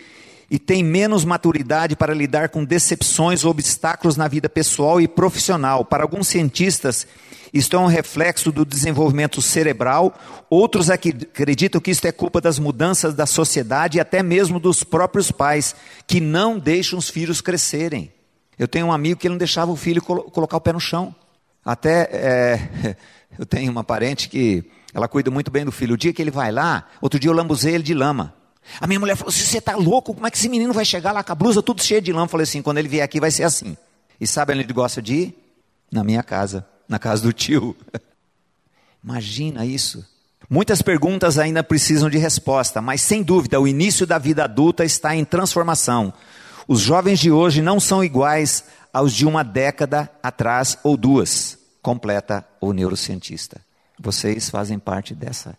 e 0.50 0.58
têm 0.58 0.82
menos 0.82 1.24
maturidade 1.24 1.96
para 1.96 2.14
lidar 2.14 2.48
com 2.48 2.64
decepções 2.64 3.44
ou 3.44 3.50
obstáculos 3.50 4.16
na 4.16 4.28
vida 4.28 4.48
pessoal 4.48 5.00
e 5.00 5.08
profissional. 5.08 5.84
Para 5.84 6.02
alguns 6.02 6.28
cientistas, 6.28 7.06
isto 7.52 7.76
é 7.76 7.78
um 7.78 7.86
reflexo 7.86 8.50
do 8.50 8.64
desenvolvimento 8.64 9.40
cerebral. 9.40 10.12
Outros 10.50 10.90
acreditam 10.90 11.80
que 11.80 11.92
isto 11.92 12.04
é 12.04 12.10
culpa 12.10 12.40
das 12.40 12.58
mudanças 12.58 13.14
da 13.14 13.26
sociedade 13.26 13.96
e 13.98 14.00
até 14.00 14.22
mesmo 14.22 14.58
dos 14.58 14.82
próprios 14.82 15.30
pais, 15.30 15.74
que 16.06 16.20
não 16.20 16.58
deixam 16.58 16.98
os 16.98 17.08
filhos 17.08 17.40
crescerem. 17.40 18.12
Eu 18.58 18.68
tenho 18.68 18.86
um 18.86 18.92
amigo 18.92 19.20
que 19.20 19.28
não 19.28 19.36
deixava 19.36 19.70
o 19.70 19.76
filho 19.76 20.02
colocar 20.02 20.56
o 20.56 20.60
pé 20.60 20.72
no 20.72 20.80
chão. 20.80 21.14
Até 21.64 22.08
é, 22.12 22.96
eu 23.38 23.46
tenho 23.46 23.70
uma 23.70 23.84
parente 23.84 24.28
que 24.28 24.64
ela 24.92 25.08
cuida 25.08 25.30
muito 25.30 25.50
bem 25.50 25.64
do 25.64 25.72
filho. 25.72 25.94
O 25.94 25.98
dia 25.98 26.12
que 26.12 26.20
ele 26.20 26.30
vai 26.30 26.52
lá, 26.52 26.88
outro 27.00 27.18
dia 27.18 27.30
eu 27.30 27.34
lambuzei 27.34 27.74
ele 27.74 27.84
de 27.84 27.94
lama. 27.94 28.34
A 28.80 28.87
minha 28.87 29.00
mulher 29.00 29.16
falou: 29.16 29.33
se 29.33 29.47
você 29.47 29.59
está 29.59 29.76
louco, 29.76 30.14
como 30.14 30.26
é 30.26 30.30
que 30.30 30.37
esse 30.37 30.49
menino 30.49 30.73
vai 30.73 30.85
chegar 30.85 31.12
lá 31.12 31.23
com 31.23 31.33
a 31.33 31.35
blusa 31.35 31.62
tudo 31.62 31.83
cheia 31.83 32.00
de 32.00 32.12
lama? 32.12 32.25
Eu 32.25 32.28
falei 32.28 32.44
assim: 32.44 32.62
quando 32.62 32.78
ele 32.78 32.88
vier 32.88 33.04
aqui 33.04 33.21
vai 33.21 33.30
ser 33.30 33.44
assim. 33.44 33.76
E 34.21 34.26
sabe 34.26 34.52
onde 34.52 34.62
ele 34.62 34.73
gosta 34.73 35.02
de 35.02 35.14
ir? 35.14 35.38
Na 35.90 36.02
minha 36.02 36.23
casa 36.23 36.66
na 36.88 36.99
casa 36.99 37.23
do 37.23 37.33
tio. 37.33 37.76
Imagina 39.02 39.66
isso. 39.66 40.04
Muitas 40.49 40.83
perguntas 40.83 41.38
ainda 41.38 41.64
precisam 41.64 42.11
de 42.11 42.18
resposta, 42.18 42.80
mas 42.80 43.00
sem 43.00 43.23
dúvida 43.23 43.61
o 43.61 43.66
início 43.66 44.06
da 44.06 44.18
vida 44.18 44.44
adulta 44.44 44.85
está 44.85 45.14
em 45.16 45.25
transformação. 45.25 46.12
Os 46.68 46.80
jovens 46.80 47.18
de 47.18 47.30
hoje 47.30 47.62
não 47.62 47.80
são 47.80 48.04
iguais 48.04 48.64
aos 48.92 49.12
de 49.12 49.26
uma 49.26 49.42
década 49.42 50.11
atrás 50.23 50.78
ou 50.83 50.97
duas, 50.97 51.59
completa 51.83 52.47
o 52.61 52.73
neurocientista. 52.73 53.61
Vocês 53.99 54.50
fazem 54.50 54.78
parte 54.78 55.14
dessa 55.14 55.56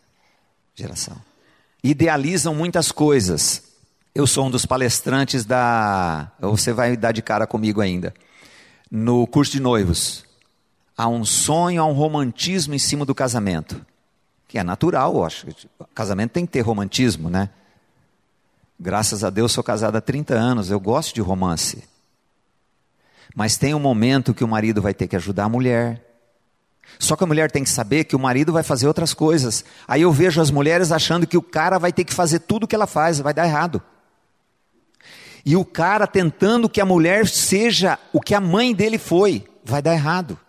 geração. 0.74 1.18
Idealizam 1.88 2.56
muitas 2.56 2.92
coisas. 2.92 3.62
Eu 4.14 4.26
sou 4.26 4.48
um 4.48 4.50
dos 4.50 4.66
palestrantes 4.66 5.46
da. 5.46 6.32
Você 6.40 6.74
vai 6.74 6.98
dar 6.98 7.12
de 7.12 7.22
cara 7.22 7.46
comigo 7.46 7.80
ainda. 7.80 8.14
No 8.90 9.28
curso 9.28 9.52
de 9.52 9.60
noivos 9.60 10.26
há 10.98 11.08
um 11.08 11.26
sonho, 11.26 11.82
há 11.82 11.86
um 11.86 11.94
romantismo 11.94 12.74
em 12.74 12.80
cima 12.80 13.06
do 13.06 13.14
casamento. 13.14 13.86
Que 14.48 14.58
é 14.58 14.64
natural, 14.64 15.16
eu 15.16 15.26
acho. 15.26 15.48
Casamento 15.94 16.32
tem 16.32 16.46
que 16.46 16.54
ter 16.54 16.62
romantismo, 16.62 17.30
né? 17.30 17.50
Graças 18.80 19.24
a 19.24 19.30
Deus 19.30 19.52
sou 19.52 19.64
casado 19.64 19.96
há 19.96 20.02
30 20.02 20.34
anos, 20.34 20.72
eu 20.72 20.80
gosto 20.80 21.14
de 21.14 21.22
romance. 21.22 21.84
Mas 23.36 23.58
tem 23.58 23.74
um 23.74 23.80
momento 23.80 24.34
que 24.34 24.44
o 24.44 24.48
marido 24.48 24.82
vai 24.82 24.94
ter 24.94 25.08
que 25.08 25.16
ajudar 25.16 25.46
a 25.46 25.50
mulher. 25.50 26.05
Só 26.98 27.16
que 27.16 27.24
a 27.24 27.28
mulher 27.28 27.52
tem 27.52 27.64
que 27.64 27.70
saber 27.70 28.06
que 28.06 28.16
o 28.16 28.20
marido 28.20 28.54
vai 28.54 28.64
fazer 28.64 28.88
outras 28.88 29.14
coisas. 29.14 29.66
Aí 29.88 30.02
eu 30.02 30.12
vejo 30.12 30.42
as 30.42 30.52
mulheres 30.52 30.92
achando 30.92 31.28
que 31.28 31.38
o 31.38 31.42
cara 31.42 31.78
vai 31.78 31.92
ter 31.92 32.04
que 32.04 32.14
fazer 32.14 32.40
tudo 32.40 32.64
o 32.64 32.68
que 32.68 32.76
ela 32.76 32.88
faz, 32.88 33.20
vai 33.20 33.34
dar 33.34 33.46
errado. 33.46 33.82
E 35.46 35.56
o 35.56 35.64
cara 35.64 36.08
tentando 36.08 36.68
que 36.68 36.82
a 36.82 36.86
mulher 36.86 37.28
seja 37.28 38.00
o 38.12 38.20
que 38.20 38.34
a 38.34 38.42
mãe 38.42 38.74
dele 38.74 38.98
foi, 38.98 39.46
vai 39.64 39.82
dar 39.82 39.94
errado. 39.94 40.40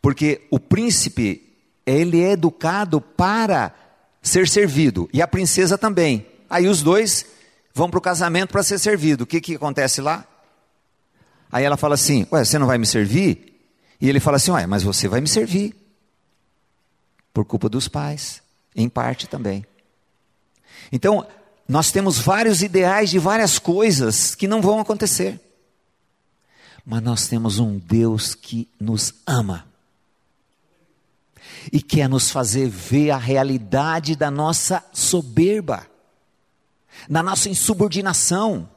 Porque 0.00 0.46
o 0.50 0.58
príncipe, 0.58 1.54
ele 1.86 2.22
é 2.22 2.32
educado 2.32 3.00
para 3.00 3.72
ser 4.20 4.48
servido, 4.48 5.08
e 5.12 5.22
a 5.22 5.26
princesa 5.26 5.78
também. 5.78 6.26
Aí 6.50 6.68
os 6.68 6.82
dois 6.82 7.26
vão 7.74 7.88
para 7.88 7.98
o 7.98 8.02
casamento 8.02 8.50
para 8.50 8.62
ser 8.62 8.78
servido. 8.78 9.24
O 9.24 9.26
que, 9.26 9.40
que 9.40 9.56
acontece 9.56 10.00
lá? 10.00 10.26
Aí 11.50 11.64
ela 11.64 11.76
fala 11.76 11.94
assim: 11.94 12.26
Ué, 12.30 12.44
você 12.44 12.58
não 12.58 12.66
vai 12.66 12.78
me 12.78 12.86
servir? 12.86 13.58
E 14.00 14.08
ele 14.08 14.20
fala 14.20 14.36
assim: 14.36 14.50
Ué, 14.50 14.66
mas 14.66 14.82
você 14.82 15.08
vai 15.08 15.20
me 15.20 15.28
servir. 15.28 15.74
Por 17.32 17.44
culpa 17.44 17.68
dos 17.68 17.88
pais, 17.88 18.42
em 18.74 18.88
parte 18.88 19.26
também. 19.26 19.64
Então, 20.90 21.26
nós 21.68 21.90
temos 21.90 22.18
vários 22.18 22.62
ideais 22.62 23.10
de 23.10 23.18
várias 23.18 23.58
coisas 23.58 24.34
que 24.34 24.48
não 24.48 24.60
vão 24.60 24.80
acontecer. 24.80 25.40
Mas 26.84 27.02
nós 27.02 27.28
temos 27.28 27.58
um 27.58 27.78
Deus 27.78 28.34
que 28.34 28.68
nos 28.78 29.14
ama 29.26 29.66
e 31.70 31.80
quer 31.80 32.08
nos 32.08 32.30
fazer 32.30 32.68
ver 32.68 33.10
a 33.10 33.16
realidade 33.16 34.16
da 34.16 34.30
nossa 34.30 34.84
soberba, 34.92 35.86
da 37.08 37.22
nossa 37.22 37.48
insubordinação. 37.48 38.68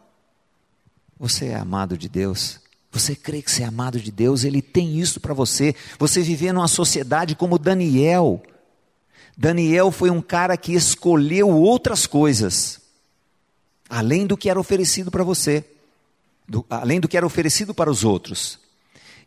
Você 1.20 1.48
é 1.48 1.56
amado 1.56 1.98
de 1.98 2.08
Deus. 2.08 2.60
Você 2.96 3.14
crê 3.14 3.42
que 3.42 3.52
você 3.52 3.62
é 3.62 3.66
amado 3.66 4.00
de 4.00 4.10
Deus, 4.10 4.46
Ele 4.46 4.62
tem 4.62 4.98
isso 4.98 5.20
para 5.20 5.34
você. 5.34 5.76
Você 6.00 6.22
viver 6.22 6.54
numa 6.54 6.68
sociedade 6.70 7.36
como 7.36 7.60
Daniel. 7.60 8.42
Daniel 9.36 9.92
foi 9.92 10.10
um 10.10 10.22
cara 10.22 10.56
que 10.56 10.74
escolheu 10.74 11.50
outras 11.50 12.08
coisas, 12.08 12.80
além 13.90 14.26
do 14.26 14.38
que 14.38 14.50
era 14.50 14.58
oferecido 14.58 15.12
para 15.12 15.26
você, 15.26 15.66
do, 16.48 16.66
além 16.70 17.02
do 17.02 17.10
que 17.10 17.18
era 17.18 17.26
oferecido 17.26 17.74
para 17.74 17.92
os 17.92 18.06
outros. 18.06 18.58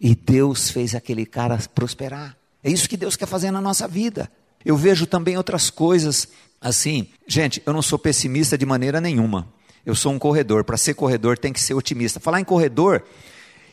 E 0.01 0.15
Deus 0.15 0.71
fez 0.71 0.95
aquele 0.95 1.27
cara 1.27 1.59
prosperar. 1.75 2.35
É 2.65 2.71
isso 2.71 2.89
que 2.89 2.97
Deus 2.97 3.17
quer 3.17 3.27
fazer 3.27 3.51
na 3.51 3.61
nossa 3.61 3.87
vida. 3.87 4.33
Eu 4.65 4.79
vejo 4.79 5.07
também 5.07 5.37
outras 5.37 5.69
coisas 5.69 6.29
assim. 6.59 7.07
Gente, 7.27 7.63
eu 7.67 7.75
não 7.75 7.83
sou 7.83 7.99
pessimista 7.99 8.57
de 8.57 8.65
maneira 8.65 8.99
nenhuma. 8.99 9.47
Eu 9.85 9.95
sou 9.95 10.11
um 10.11 10.19
corredor. 10.19 10.65
Para 10.65 10.79
ser 10.79 10.95
corredor 10.95 11.37
tem 11.37 11.53
que 11.53 11.61
ser 11.61 11.75
otimista. 11.75 12.19
Falar 12.19 12.41
em 12.41 12.45
corredor, 12.45 13.05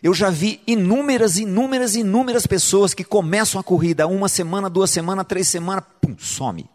eu 0.01 0.13
já 0.13 0.29
vi 0.29 0.61
inúmeras, 0.67 1.37
inúmeras, 1.37 1.95
inúmeras 1.95 2.45
pessoas 2.45 2.93
que 2.93 3.03
começam 3.03 3.59
a 3.59 3.63
corrida 3.63 4.07
uma 4.07 4.29
semana, 4.29 4.69
duas 4.69 4.89
semanas, 4.89 5.25
três 5.27 5.47
semanas, 5.47 5.83
pum, 6.01 6.15
some. 6.17 6.69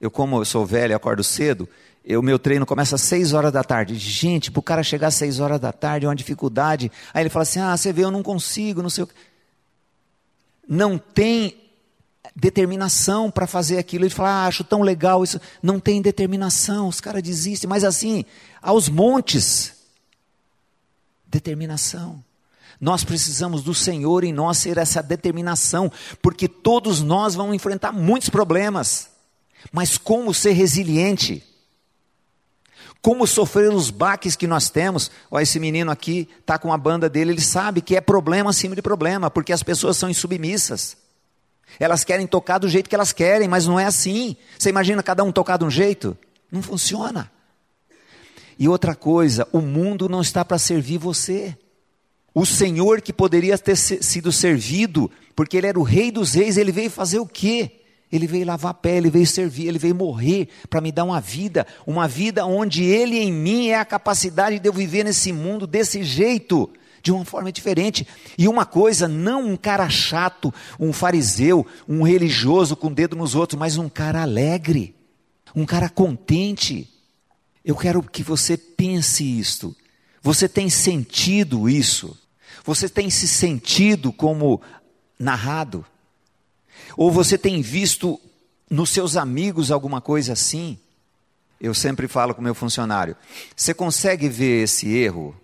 Eu, 0.00 0.10
como 0.10 0.36
eu 0.36 0.44
sou 0.44 0.66
velho 0.66 0.96
acordo 0.96 1.22
cedo, 1.22 1.68
o 2.04 2.22
meu 2.22 2.38
treino 2.38 2.66
começa 2.66 2.96
às 2.96 3.02
6 3.02 3.32
horas 3.32 3.52
da 3.52 3.62
tarde. 3.62 3.96
Gente, 3.96 4.50
para 4.50 4.58
o 4.58 4.62
cara 4.62 4.82
chegar 4.82 5.08
às 5.08 5.14
6 5.14 5.38
horas 5.38 5.60
da 5.60 5.72
tarde 5.72 6.06
é 6.06 6.08
uma 6.08 6.16
dificuldade. 6.16 6.90
Aí 7.14 7.22
ele 7.22 7.30
fala 7.30 7.44
assim: 7.44 7.60
ah, 7.60 7.76
você 7.76 7.92
vê, 7.92 8.02
eu 8.02 8.10
não 8.10 8.22
consigo, 8.22 8.82
não 8.82 8.90
sei 8.90 9.04
o 9.04 9.06
que. 9.06 9.14
Não 10.68 10.98
tem 10.98 11.56
determinação 12.34 13.30
para 13.30 13.46
fazer 13.46 13.78
aquilo. 13.78 14.04
Ele 14.04 14.14
fala, 14.14 14.30
ah, 14.30 14.46
acho 14.46 14.64
tão 14.64 14.82
legal 14.82 15.22
isso. 15.22 15.40
Não 15.62 15.78
tem 15.78 16.02
determinação, 16.02 16.88
os 16.88 17.00
caras 17.00 17.22
desistem. 17.22 17.68
Mas 17.68 17.84
assim, 17.84 18.24
aos 18.60 18.88
montes, 18.88 19.81
determinação. 21.32 22.22
Nós 22.80 23.02
precisamos 23.02 23.62
do 23.62 23.74
Senhor 23.74 24.22
em 24.22 24.32
nós 24.32 24.58
ser 24.58 24.76
essa 24.76 25.02
determinação, 25.02 25.90
porque 26.20 26.46
todos 26.46 27.00
nós 27.00 27.34
vamos 27.34 27.54
enfrentar 27.54 27.92
muitos 27.92 28.28
problemas. 28.28 29.08
Mas 29.72 29.96
como 29.96 30.34
ser 30.34 30.52
resiliente? 30.52 31.42
Como 33.00 33.26
sofrer 33.26 33.72
os 33.72 33.90
baques 33.90 34.36
que 34.36 34.46
nós 34.46 34.68
temos? 34.68 35.10
Ó, 35.30 35.40
esse 35.40 35.58
menino 35.58 35.90
aqui 35.90 36.28
está 36.40 36.58
com 36.58 36.72
a 36.72 36.78
banda 36.78 37.08
dele, 37.08 37.32
ele 37.32 37.40
sabe 37.40 37.80
que 37.80 37.96
é 37.96 38.00
problema 38.00 38.50
acima 38.50 38.76
de 38.76 38.82
problema, 38.82 39.30
porque 39.30 39.52
as 39.52 39.62
pessoas 39.62 39.96
são 39.96 40.10
insubmissas. 40.10 40.96
Elas 41.80 42.04
querem 42.04 42.26
tocar 42.26 42.58
do 42.58 42.68
jeito 42.68 42.88
que 42.88 42.94
elas 42.94 43.12
querem, 43.12 43.48
mas 43.48 43.66
não 43.66 43.80
é 43.80 43.86
assim. 43.86 44.36
Você 44.58 44.68
imagina 44.68 45.02
cada 45.02 45.24
um 45.24 45.32
tocar 45.32 45.56
de 45.56 45.64
um 45.64 45.70
jeito? 45.70 46.16
Não 46.50 46.62
funciona. 46.62 47.30
E 48.58 48.68
outra 48.68 48.94
coisa, 48.94 49.46
o 49.52 49.60
mundo 49.60 50.08
não 50.08 50.20
está 50.20 50.44
para 50.44 50.58
servir 50.58 50.98
você. 50.98 51.56
O 52.34 52.46
Senhor 52.46 53.00
que 53.00 53.12
poderia 53.12 53.58
ter 53.58 53.76
sido 53.76 54.32
servido, 54.32 55.10
porque 55.36 55.56
Ele 55.56 55.66
era 55.66 55.78
o 55.78 55.82
Rei 55.82 56.10
dos 56.10 56.34
Reis, 56.34 56.56
Ele 56.56 56.72
veio 56.72 56.90
fazer 56.90 57.18
o 57.18 57.26
quê? 57.26 57.82
Ele 58.12 58.26
veio 58.26 58.44
lavar 58.44 58.72
a 58.72 58.74
pé, 58.74 58.98
ele 58.98 59.08
veio 59.08 59.26
servir, 59.26 59.66
ele 59.66 59.78
veio 59.78 59.94
morrer 59.94 60.46
para 60.68 60.82
me 60.82 60.92
dar 60.92 61.04
uma 61.04 61.18
vida, 61.18 61.66
uma 61.86 62.06
vida 62.06 62.44
onde 62.44 62.84
ele 62.84 63.18
em 63.18 63.32
mim 63.32 63.68
é 63.68 63.78
a 63.78 63.86
capacidade 63.86 64.58
de 64.58 64.68
eu 64.68 64.72
viver 64.72 65.02
nesse 65.02 65.32
mundo 65.32 65.66
desse 65.66 66.04
jeito, 66.04 66.68
de 67.02 67.10
uma 67.10 67.24
forma 67.24 67.50
diferente. 67.50 68.06
E 68.36 68.46
uma 68.46 68.66
coisa, 68.66 69.08
não 69.08 69.46
um 69.46 69.56
cara 69.56 69.88
chato, 69.88 70.52
um 70.78 70.92
fariseu, 70.92 71.66
um 71.88 72.02
religioso 72.02 72.76
com 72.76 72.88
o 72.88 72.94
dedo 72.94 73.16
nos 73.16 73.34
outros, 73.34 73.58
mas 73.58 73.78
um 73.78 73.88
cara 73.88 74.20
alegre, 74.20 74.94
um 75.56 75.64
cara 75.64 75.88
contente. 75.88 76.91
Eu 77.64 77.76
quero 77.76 78.02
que 78.02 78.22
você 78.22 78.56
pense 78.56 79.24
isto. 79.24 79.74
Você 80.22 80.48
tem 80.48 80.68
sentido 80.68 81.68
isso? 81.68 82.18
Você 82.64 82.88
tem 82.88 83.10
se 83.10 83.26
sentido 83.26 84.12
como 84.12 84.60
narrado? 85.18 85.84
Ou 86.96 87.10
você 87.10 87.36
tem 87.38 87.60
visto 87.62 88.20
nos 88.70 88.90
seus 88.90 89.16
amigos 89.16 89.70
alguma 89.70 90.00
coisa 90.00 90.32
assim? 90.32 90.78
Eu 91.60 91.74
sempre 91.74 92.08
falo 92.08 92.34
com 92.34 92.42
meu 92.42 92.54
funcionário: 92.54 93.16
você 93.54 93.72
consegue 93.72 94.28
ver 94.28 94.64
esse 94.64 94.88
erro? 94.92 95.36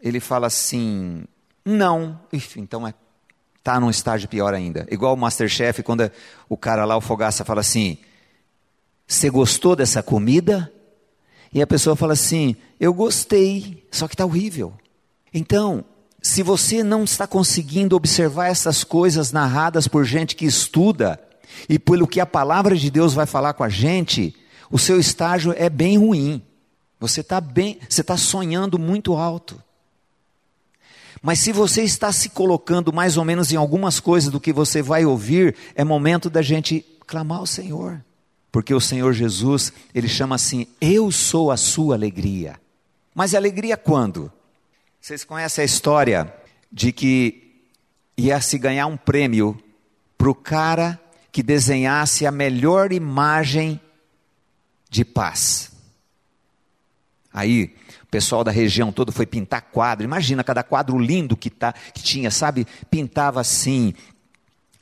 Ele 0.00 0.20
fala 0.20 0.46
assim: 0.46 1.24
não. 1.64 2.20
Ixi, 2.32 2.60
então 2.60 2.86
é 2.86 2.94
tá 3.66 3.80
num 3.80 3.90
estágio 3.90 4.28
pior 4.28 4.54
ainda. 4.54 4.86
Igual 4.88 5.14
o 5.14 5.16
Masterchef, 5.16 5.82
quando 5.82 6.08
o 6.48 6.56
cara 6.56 6.84
lá, 6.84 6.96
o 6.96 7.00
Fogaça, 7.00 7.44
fala 7.44 7.60
assim: 7.60 7.98
Você 9.06 9.28
gostou 9.28 9.74
dessa 9.74 10.04
comida? 10.04 10.72
E 11.52 11.62
a 11.62 11.66
pessoa 11.66 11.96
fala 11.96 12.12
assim: 12.12 12.56
Eu 12.78 12.92
gostei, 12.92 13.86
só 13.90 14.06
que 14.06 14.14
está 14.14 14.24
horrível. 14.24 14.74
Então, 15.32 15.84
se 16.22 16.42
você 16.42 16.82
não 16.82 17.04
está 17.04 17.26
conseguindo 17.26 17.94
observar 17.94 18.48
essas 18.48 18.82
coisas 18.82 19.32
narradas 19.32 19.86
por 19.86 20.04
gente 20.04 20.34
que 20.34 20.44
estuda 20.44 21.20
e 21.68 21.78
pelo 21.78 22.06
que 22.06 22.20
a 22.20 22.26
palavra 22.26 22.74
de 22.74 22.90
Deus 22.90 23.14
vai 23.14 23.26
falar 23.26 23.52
com 23.54 23.62
a 23.62 23.68
gente, 23.68 24.34
o 24.70 24.78
seu 24.78 24.98
estágio 24.98 25.54
é 25.56 25.70
bem 25.70 25.98
ruim. 25.98 26.42
Você 26.98 27.20
está 27.20 27.40
bem, 27.40 27.78
você 27.88 28.00
está 28.00 28.16
sonhando 28.16 28.78
muito 28.78 29.14
alto. 29.14 29.62
Mas 31.22 31.40
se 31.40 31.52
você 31.52 31.82
está 31.82 32.12
se 32.12 32.28
colocando 32.28 32.92
mais 32.92 33.16
ou 33.16 33.24
menos 33.24 33.52
em 33.52 33.56
algumas 33.56 34.00
coisas 34.00 34.30
do 34.30 34.40
que 34.40 34.52
você 34.52 34.82
vai 34.82 35.04
ouvir, 35.04 35.54
é 35.74 35.84
momento 35.84 36.30
da 36.30 36.42
gente 36.42 36.84
clamar 37.06 37.38
ao 37.38 37.46
Senhor. 37.46 38.02
Porque 38.56 38.72
o 38.72 38.80
Senhor 38.80 39.12
Jesus, 39.12 39.70
ele 39.94 40.08
chama 40.08 40.34
assim: 40.34 40.66
Eu 40.80 41.12
sou 41.12 41.50
a 41.50 41.58
sua 41.58 41.94
alegria. 41.94 42.58
Mas 43.14 43.34
alegria 43.34 43.76
quando? 43.76 44.32
Vocês 44.98 45.24
conhecem 45.24 45.60
a 45.60 45.66
história 45.66 46.34
de 46.72 46.90
que 46.90 47.52
ia 48.16 48.40
se 48.40 48.56
ganhar 48.56 48.86
um 48.86 48.96
prêmio 48.96 49.62
para 50.16 50.30
o 50.30 50.34
cara 50.34 50.98
que 51.30 51.42
desenhasse 51.42 52.26
a 52.26 52.30
melhor 52.30 52.92
imagem 52.92 53.78
de 54.88 55.04
paz. 55.04 55.70
Aí, 57.30 57.74
o 58.04 58.06
pessoal 58.06 58.42
da 58.42 58.50
região 58.50 58.90
toda 58.90 59.12
foi 59.12 59.26
pintar 59.26 59.60
quadro. 59.70 60.02
Imagina 60.02 60.42
cada 60.42 60.62
quadro 60.62 60.98
lindo 60.98 61.36
que, 61.36 61.50
tá, 61.50 61.74
que 61.92 62.02
tinha, 62.02 62.30
sabe? 62.30 62.66
Pintava 62.90 63.38
assim, 63.38 63.92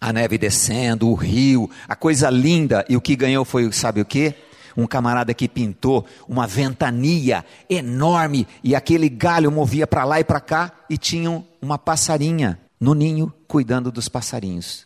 a 0.05 0.13
neve 0.13 0.37
descendo, 0.37 1.09
o 1.09 1.15
rio, 1.15 1.71
a 1.89 1.97
coisa 1.97 2.29
linda. 2.29 2.85
E 2.91 2.95
o 2.95 3.01
que 3.01 3.17
ganhou 3.17 3.43
foi, 3.43 3.73
sabe 3.73 4.03
o 4.03 4.05
quê? 4.05 4.35
um 4.77 4.89
camarada 4.89 5.33
que 5.33 5.49
pintou 5.49 6.05
uma 6.29 6.49
ventania 6.49 7.45
enorme 7.71 8.45
e 8.63 8.75
aquele 8.75 9.09
galho 9.09 9.49
movia 9.53 9.87
para 9.87 10.05
lá 10.05 10.19
e 10.19 10.25
para 10.25 10.41
cá 10.41 10.73
e 10.91 10.99
tinham 10.99 11.47
uma 11.63 11.79
passarinha 11.79 12.59
no 12.81 12.93
ninho 12.93 13.33
cuidando 13.47 13.93
dos 13.93 14.09
passarinhos. 14.09 14.85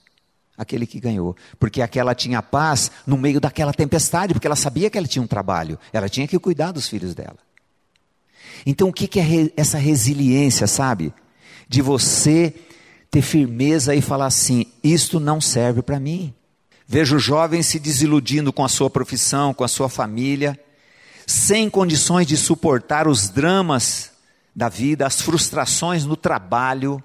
Aquele 0.59 0.87
que 0.87 1.01
ganhou, 1.01 1.35
porque 1.59 1.81
aquela 1.81 2.15
tinha 2.15 2.43
paz 2.43 2.91
no 3.07 3.17
meio 3.17 3.41
daquela 3.41 3.73
tempestade, 3.73 4.35
porque 4.35 4.47
ela 4.47 4.55
sabia 4.55 4.91
que 4.91 4.99
ela 4.99 5.07
tinha 5.07 5.23
um 5.23 5.27
trabalho, 5.27 5.79
ela 5.91 6.07
tinha 6.07 6.29
que 6.29 6.39
cuidar 6.39 6.71
dos 6.71 6.87
filhos 6.87 7.15
dela. 7.15 7.39
Então, 8.67 8.91
o 8.91 8.93
que 8.93 9.19
é 9.19 9.51
essa 9.57 9.79
resiliência, 9.79 10.67
sabe? 10.67 11.15
De 11.67 11.81
você 11.81 12.53
ter 13.11 13.23
firmeza 13.23 13.95
e 13.95 14.01
falar 14.01 14.27
assim: 14.27 14.67
isto 14.83 15.19
não 15.19 15.41
serve 15.41 15.83
para 15.83 16.01
mim. 16.01 16.35
Vejo 16.87 17.19
jovens 17.19 17.67
se 17.67 17.79
desiludindo 17.79 18.53
com 18.53 18.65
a 18.65 18.69
sua 18.69 18.89
profissão, 18.89 19.53
com 19.53 19.63
a 19.63 19.69
sua 19.69 19.89
família, 19.89 20.59
sem 21.27 21.69
condições 21.69 22.27
de 22.27 22.37
suportar 22.37 23.07
os 23.07 23.29
dramas 23.29 24.11
da 24.57 24.71
vida, 24.71 25.07
as 25.07 25.21
frustrações 25.21 26.07
no 26.07 26.17
trabalho, 26.17 27.03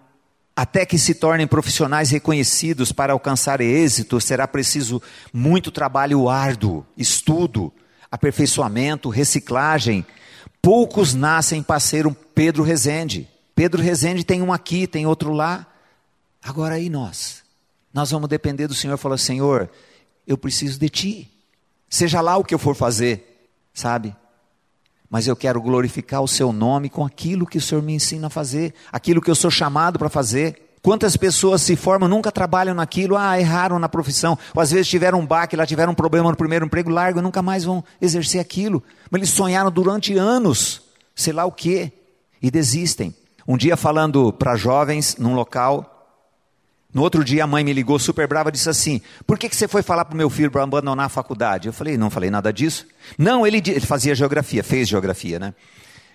até 0.56 0.86
que 0.86 0.98
se 0.98 1.14
tornem 1.14 1.46
profissionais 1.46 2.12
reconhecidos 2.12 2.92
para 2.92 3.12
alcançar 3.12 3.60
êxito, 3.60 4.22
será 4.22 4.48
preciso 4.48 5.02
muito 5.34 5.70
trabalho 5.72 6.30
árduo, 6.30 6.86
estudo, 6.96 7.74
aperfeiçoamento, 8.10 9.10
reciclagem. 9.10 10.06
Poucos 10.62 11.14
nascem 11.14 11.62
para 11.62 11.80
ser 11.80 12.08
um 12.08 12.14
Pedro 12.14 12.64
Rezende. 12.64 13.28
Pedro 13.54 13.82
Rezende 13.82 14.24
tem 14.24 14.42
um 14.42 14.54
aqui, 14.54 14.88
tem 14.88 15.06
outro 15.06 15.34
lá. 15.34 15.68
Agora 16.44 16.78
e 16.78 16.90
nós? 16.90 17.42
Nós 17.94 18.12
vamos 18.12 18.28
depender 18.28 18.68
do 18.68 18.74
Senhor, 18.74 18.98
falar: 18.98 19.18
Senhor, 19.18 19.70
eu 20.28 20.38
preciso 20.38 20.78
de 20.78 20.90
Ti. 20.90 21.32
Seja 21.90 22.22
lá 22.22 22.36
o 22.38 22.44
que 22.44 22.54
eu 22.54 22.60
for 22.60 22.76
fazer, 22.76 23.48
sabe? 23.74 24.16
Mas 25.10 25.28
eu 25.28 25.36
quero 25.36 25.62
glorificar 25.62 26.22
o 26.22 26.28
Seu 26.28 26.52
nome 26.52 26.90
com 26.90 27.06
aquilo 27.06 27.46
que 27.46 27.60
o 27.60 27.62
Senhor 27.62 27.82
me 27.82 27.94
ensina 27.94 28.28
a 28.28 28.30
fazer, 28.32 28.74
aquilo 28.92 29.22
que 29.22 29.30
eu 29.30 29.36
sou 29.36 29.52
chamado 29.52 30.00
para 30.00 30.10
fazer. 30.10 30.60
Quantas 30.82 31.16
pessoas 31.16 31.62
se 31.62 31.78
formam, 31.78 32.10
nunca 32.10 32.30
trabalham 32.30 32.76
naquilo, 32.76 33.16
ah, 33.16 33.40
erraram 33.40 33.80
na 33.80 33.88
profissão, 33.88 34.38
ou 34.54 34.62
às 34.62 34.72
vezes 34.72 34.90
tiveram 34.90 35.20
um 35.20 35.26
baque, 35.26 35.56
lá 35.56 35.66
tiveram 35.66 35.94
um 35.94 35.96
problema 35.96 36.30
no 36.30 36.36
primeiro 36.36 36.66
emprego, 36.66 36.90
largam, 36.90 37.24
nunca 37.24 37.42
mais 37.42 37.64
vão 37.64 37.82
exercer 38.02 38.42
aquilo. 38.42 38.84
Mas 39.10 39.20
eles 39.20 39.30
sonharam 39.30 39.72
durante 39.72 40.18
anos, 40.18 40.82
sei 41.16 41.32
lá 41.32 41.46
o 41.46 41.54
quê, 41.54 41.94
e 42.42 42.52
desistem. 42.52 43.16
Um 43.48 43.56
dia 43.56 43.78
falando 43.78 44.34
para 44.34 44.58
jovens 44.58 45.16
num 45.18 45.36
local, 45.36 45.93
no 46.94 47.02
outro 47.02 47.24
dia 47.24 47.44
a 47.44 47.48
mãe 47.48 47.64
me 47.64 47.74
ligou 47.74 47.98
super 47.98 48.28
brava 48.28 48.50
e 48.50 48.52
disse 48.52 48.70
assim: 48.70 49.02
Por 49.26 49.40
que, 49.40 49.50
que 49.50 49.56
você 49.56 49.68
foi 49.68 49.82
falar 49.82 50.06
para 50.06 50.14
o 50.14 50.18
meu 50.18 50.30
filho 50.30 50.52
para 50.52 50.62
abandonar 50.62 51.08
a 51.08 51.10
faculdade? 51.10 51.68
Eu 51.68 51.74
falei: 51.74 51.98
Não 51.98 52.10
falei 52.10 52.30
nada 52.30 52.54
disso. 52.54 52.86
Não, 53.18 53.48
ele, 53.48 53.58
ele 53.58 53.82
fazia 53.82 54.14
geografia, 54.14 54.64
fez 54.64 54.88
geografia, 54.88 55.40
né? 55.40 55.56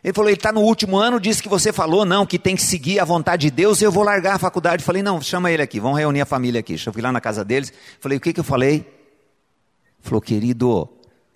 Ele 0.04 0.12
falou: 0.12 0.30
Ele 0.30 0.36
está 0.36 0.52
no 0.52 0.60
último 0.60 0.96
ano, 0.96 1.18
disse 1.18 1.42
que 1.42 1.48
você 1.48 1.72
falou, 1.72 2.04
não, 2.04 2.24
que 2.24 2.38
tem 2.38 2.54
que 2.54 2.62
seguir 2.62 3.00
a 3.00 3.04
vontade 3.04 3.42
de 3.42 3.50
Deus, 3.50 3.82
eu 3.82 3.90
vou 3.90 4.04
largar 4.04 4.36
a 4.36 4.38
faculdade. 4.38 4.82
Eu 4.82 4.86
falei: 4.86 5.02
Não, 5.02 5.20
chama 5.20 5.50
ele 5.50 5.62
aqui, 5.62 5.80
vamos 5.80 5.98
reunir 5.98 6.20
a 6.20 6.26
família 6.26 6.60
aqui. 6.60 6.76
Eu 6.86 6.92
fui 6.92 7.02
lá 7.02 7.10
na 7.10 7.20
casa 7.20 7.44
deles, 7.44 7.72
falei: 8.00 8.18
O 8.18 8.20
que, 8.20 8.32
que 8.32 8.40
eu 8.40 8.44
falei? 8.44 8.74
Ele 8.74 8.86
falou: 10.00 10.20
Querido, 10.20 10.88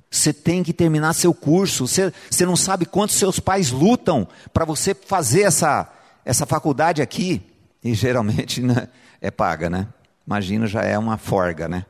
você 0.08 0.32
tem 0.32 0.62
que 0.62 0.72
terminar 0.72 1.14
seu 1.14 1.34
curso, 1.34 1.88
você, 1.88 2.12
você 2.30 2.46
não 2.46 2.54
sabe 2.54 2.86
quantos 2.86 3.16
seus 3.16 3.40
pais 3.40 3.72
lutam 3.72 4.28
para 4.52 4.64
você 4.64 4.94
fazer 4.94 5.42
essa, 5.42 5.90
essa 6.24 6.46
faculdade 6.46 7.02
aqui. 7.02 7.42
E 7.82 7.94
geralmente, 7.94 8.60
né? 8.60 8.88
É 9.22 9.30
paga, 9.30 9.70
né? 9.70 9.88
Imagina, 10.26 10.66
já 10.66 10.82
é 10.82 10.98
uma 10.98 11.16
forga, 11.16 11.66
né? 11.68 11.86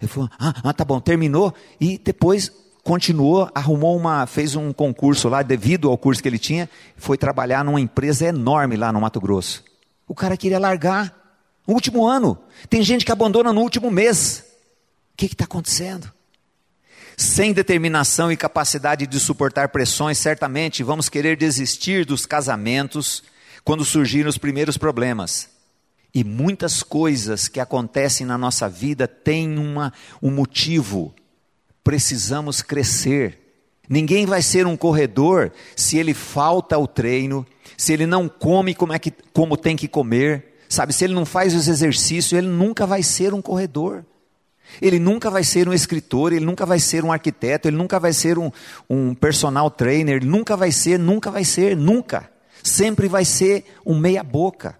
Ele 0.00 0.08
falou, 0.08 0.30
ah, 0.38 0.54
ah, 0.64 0.72
tá 0.72 0.84
bom, 0.84 1.00
terminou 1.00 1.52
e 1.80 1.98
depois 1.98 2.50
continuou, 2.82 3.50
arrumou 3.54 3.96
uma, 3.96 4.26
fez 4.26 4.54
um 4.54 4.72
concurso 4.72 5.28
lá, 5.28 5.42
devido 5.42 5.90
ao 5.90 5.98
curso 5.98 6.22
que 6.22 6.28
ele 6.28 6.38
tinha, 6.38 6.70
foi 6.96 7.18
trabalhar 7.18 7.64
numa 7.64 7.80
empresa 7.80 8.26
enorme 8.26 8.76
lá 8.76 8.92
no 8.92 9.00
Mato 9.00 9.20
Grosso. 9.20 9.64
O 10.06 10.14
cara 10.14 10.36
queria 10.36 10.58
largar 10.58 11.12
no 11.66 11.74
último 11.74 12.06
ano. 12.06 12.38
Tem 12.70 12.82
gente 12.82 13.04
que 13.04 13.10
abandona 13.10 13.52
no 13.52 13.60
último 13.60 13.90
mês. 13.90 14.44
O 15.12 15.16
que 15.16 15.26
está 15.26 15.44
acontecendo? 15.44 16.12
sem 17.16 17.54
determinação 17.54 18.30
e 18.30 18.36
capacidade 18.36 19.06
de 19.06 19.18
suportar 19.18 19.70
pressões, 19.70 20.18
certamente 20.18 20.82
vamos 20.82 21.08
querer 21.08 21.36
desistir 21.36 22.04
dos 22.04 22.26
casamentos 22.26 23.22
quando 23.64 23.86
surgirem 23.86 24.28
os 24.28 24.36
primeiros 24.36 24.76
problemas. 24.76 25.55
E 26.16 26.24
muitas 26.24 26.82
coisas 26.82 27.46
que 27.46 27.60
acontecem 27.60 28.26
na 28.26 28.38
nossa 28.38 28.70
vida 28.70 29.06
têm 29.06 29.58
uma, 29.58 29.92
um 30.22 30.30
motivo. 30.30 31.14
Precisamos 31.84 32.62
crescer. 32.62 33.38
Ninguém 33.86 34.24
vai 34.24 34.40
ser 34.40 34.66
um 34.66 34.78
corredor 34.78 35.52
se 35.76 35.98
ele 35.98 36.14
falta 36.14 36.74
ao 36.74 36.86
treino, 36.86 37.46
se 37.76 37.92
ele 37.92 38.06
não 38.06 38.30
come 38.30 38.74
como, 38.74 38.94
é 38.94 38.98
que, 38.98 39.12
como 39.34 39.58
tem 39.58 39.76
que 39.76 39.86
comer, 39.86 40.54
sabe? 40.70 40.94
Se 40.94 41.04
ele 41.04 41.12
não 41.12 41.26
faz 41.26 41.54
os 41.54 41.68
exercícios, 41.68 42.32
ele 42.32 42.48
nunca 42.48 42.86
vai 42.86 43.02
ser 43.02 43.34
um 43.34 43.42
corredor. 43.42 44.02
Ele 44.80 44.98
nunca 44.98 45.28
vai 45.28 45.44
ser 45.44 45.68
um 45.68 45.74
escritor, 45.74 46.32
ele 46.32 46.46
nunca 46.46 46.64
vai 46.64 46.78
ser 46.78 47.04
um 47.04 47.12
arquiteto, 47.12 47.68
ele 47.68 47.76
nunca 47.76 48.00
vai 48.00 48.14
ser 48.14 48.38
um, 48.38 48.50
um 48.88 49.14
personal 49.14 49.70
trainer, 49.70 50.16
ele 50.16 50.26
nunca 50.26 50.56
vai 50.56 50.72
ser, 50.72 50.98
nunca 50.98 51.30
vai 51.30 51.44
ser, 51.44 51.76
nunca. 51.76 52.30
Sempre 52.62 53.06
vai 53.06 53.26
ser 53.26 53.66
um 53.84 53.98
meia-boca, 53.98 54.78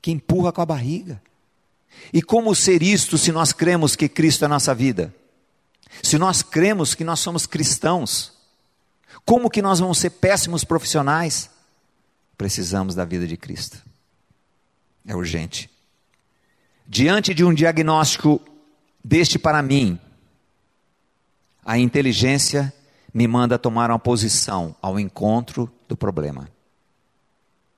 que 0.00 0.10
empurra 0.10 0.52
com 0.52 0.60
a 0.60 0.66
barriga. 0.66 1.20
E 2.12 2.22
como 2.22 2.54
ser 2.54 2.82
isto 2.82 3.18
se 3.18 3.32
nós 3.32 3.52
cremos 3.52 3.94
que 3.94 4.08
Cristo 4.08 4.44
é 4.44 4.48
nossa 4.48 4.74
vida? 4.74 5.14
Se 6.02 6.18
nós 6.18 6.42
cremos 6.42 6.94
que 6.94 7.04
nós 7.04 7.20
somos 7.20 7.46
cristãos, 7.46 8.32
como 9.24 9.50
que 9.50 9.60
nós 9.60 9.80
vamos 9.80 9.98
ser 9.98 10.10
péssimos 10.10 10.64
profissionais? 10.64 11.50
Precisamos 12.36 12.94
da 12.94 13.04
vida 13.04 13.26
de 13.26 13.36
Cristo. 13.36 13.82
É 15.06 15.14
urgente. 15.14 15.68
Diante 16.86 17.34
de 17.34 17.44
um 17.44 17.52
diagnóstico 17.52 18.40
deste 19.04 19.38
para 19.38 19.62
mim, 19.62 19.98
a 21.64 21.78
inteligência 21.78 22.72
me 23.12 23.28
manda 23.28 23.58
tomar 23.58 23.90
uma 23.90 23.98
posição 23.98 24.74
ao 24.80 24.98
encontro 24.98 25.70
do 25.88 25.96
problema. 25.96 26.48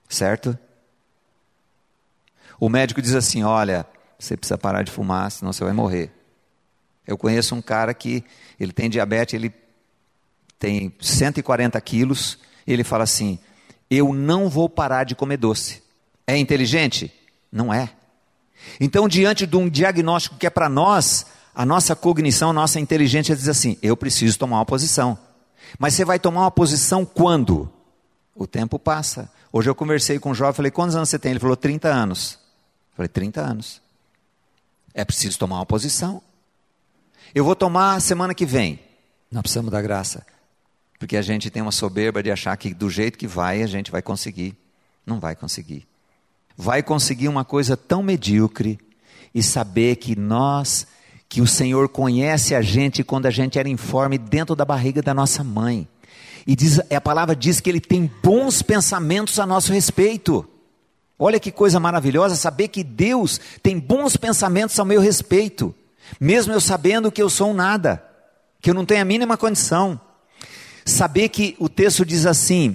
Certo? 0.09 0.57
O 2.63 2.69
médico 2.69 3.03
diz 3.03 3.13
assim: 3.17 3.43
olha, 3.43 3.85
você 4.17 4.37
precisa 4.37 4.57
parar 4.57 4.85
de 4.85 4.91
fumar, 4.93 5.33
senão 5.33 5.53
você 5.53 5.65
vai 5.65 5.73
morrer. 5.73 6.13
Eu 7.05 7.19
conheço 7.19 7.57
um 7.57 7.61
cara 7.61 7.93
que 7.93 8.23
ele 8.59 8.71
tem 8.71 8.89
diabetes, 8.89 9.35
ele 9.35 9.53
tem 10.61 10.95
140 11.01 11.81
quilos, 11.81 12.39
ele 12.65 12.85
fala 12.85 13.03
assim: 13.03 13.37
eu 13.91 14.15
não 14.15 14.49
vou 14.49 14.69
parar 14.69 15.03
de 15.03 15.17
comer 15.17 15.39
doce. 15.39 15.83
É 16.25 16.39
inteligente? 16.39 17.13
Não 17.51 17.75
é. 17.75 17.91
Então, 18.81 19.09
diante 19.09 19.45
de 19.45 19.57
um 19.57 19.69
diagnóstico 19.69 20.37
que 20.37 20.47
é 20.47 20.51
para 20.51 20.69
nós, 20.69 21.27
a 21.53 21.67
nossa 21.67 21.97
cognição, 21.97 22.51
a 22.51 22.53
nossa 22.53 22.79
inteligência 22.79 23.35
diz 23.35 23.49
assim: 23.49 23.77
eu 23.83 23.97
preciso 23.97 24.39
tomar 24.39 24.59
uma 24.59 24.67
posição. 24.67 25.19
Mas 25.81 25.95
você 25.95 26.05
vai 26.05 26.21
tomar 26.21 26.43
uma 26.43 26.51
posição 26.53 27.05
quando? 27.05 27.69
O 28.37 28.47
tempo 28.47 28.79
passa. 28.79 29.29
Hoje 29.53 29.69
eu 29.69 29.75
conversei 29.75 30.21
com 30.21 30.31
um 30.31 30.35
jovem, 30.35 30.55
falei: 30.55 30.71
quantos 30.71 30.95
anos 30.95 31.09
você 31.09 31.19
tem? 31.19 31.33
Ele 31.33 31.41
falou: 31.41 31.57
30 31.57 31.89
anos. 31.89 32.41
Falei: 32.95 33.09
30 33.09 33.41
anos. 33.41 33.81
É 34.95 35.05
preciso 35.05 35.39
tomar 35.39 35.57
uma 35.57 35.67
posição. 35.67 36.23
Eu 37.35 37.45
vou 37.45 37.57
tomar 37.57 38.01
semana 38.01 38.35
que 38.35 38.45
vem. 38.45 38.79
Nós 39.31 39.43
precisamos 39.43 39.71
da 39.71 39.81
graça. 39.81 40.27
Porque 40.99 41.17
a 41.17 41.23
gente 41.23 41.51
tem 41.51 41.63
uma 41.63 41.73
soberba 41.73 42.23
de 42.23 42.31
achar 42.31 42.57
que 42.57 42.75
do 42.75 42.91
jeito 42.91 43.19
que 43.19 43.27
vai, 43.27 43.63
a 43.63 43.67
gente 43.67 43.91
vai 43.91 44.03
conseguir. 44.03 44.55
Não 45.07 45.19
vai 45.19 45.35
conseguir 45.35 45.87
vai 46.57 46.83
conseguir 46.83 47.29
uma 47.29 47.45
coisa 47.45 47.77
tão 47.77 48.03
medíocre 48.03 48.79
e 49.35 49.43
saber 49.43 49.97
que 49.97 50.17
nós, 50.17 50.87
que 51.29 51.41
o 51.41 51.47
Senhor 51.47 51.89
conhece 51.89 52.55
a 52.55 52.63
gente 52.63 53.03
quando 53.03 53.27
a 53.27 53.31
gente 53.31 53.59
era 53.59 53.69
informe 53.69 54.19
dentro 54.19 54.55
da 54.55 54.65
barriga 54.65 55.03
da 55.03 55.15
nossa 55.15 55.43
mãe. 55.43 55.89
E 56.47 56.55
diz, 56.55 56.81
a 56.91 57.01
palavra 57.01 57.35
diz 57.35 57.61
que 57.61 57.71
Ele 57.71 57.81
tem 57.81 58.11
bons 58.23 58.63
pensamentos 58.63 59.39
a 59.39 59.47
nosso 59.47 59.73
respeito. 59.73 60.47
Olha 61.25 61.39
que 61.39 61.53
coisa 61.53 61.79
maravilhosa 61.79 62.35
saber 62.35 62.67
que 62.67 62.83
Deus 62.83 63.39
tem 63.63 63.79
bons 63.79 64.17
pensamentos 64.17 64.77
ao 64.77 64.85
meu 64.85 65.01
respeito, 65.01 65.73
mesmo 66.19 66.53
eu 66.53 66.61
sabendo 66.61 67.13
que 67.13 67.23
eu 67.23 67.31
sou 67.31 67.53
um 67.53 67.55
nada, 67.55 68.05
que 68.61 68.69
eu 68.69 68.75
não 68.75 68.85
tenho 68.85 69.03
a 69.03 69.05
mínima 69.05 69.37
condição. 69.37 70.01
Saber 70.85 71.29
que 71.29 71.55
o 71.61 71.69
texto 71.69 72.05
diz 72.05 72.27
assim: 72.27 72.75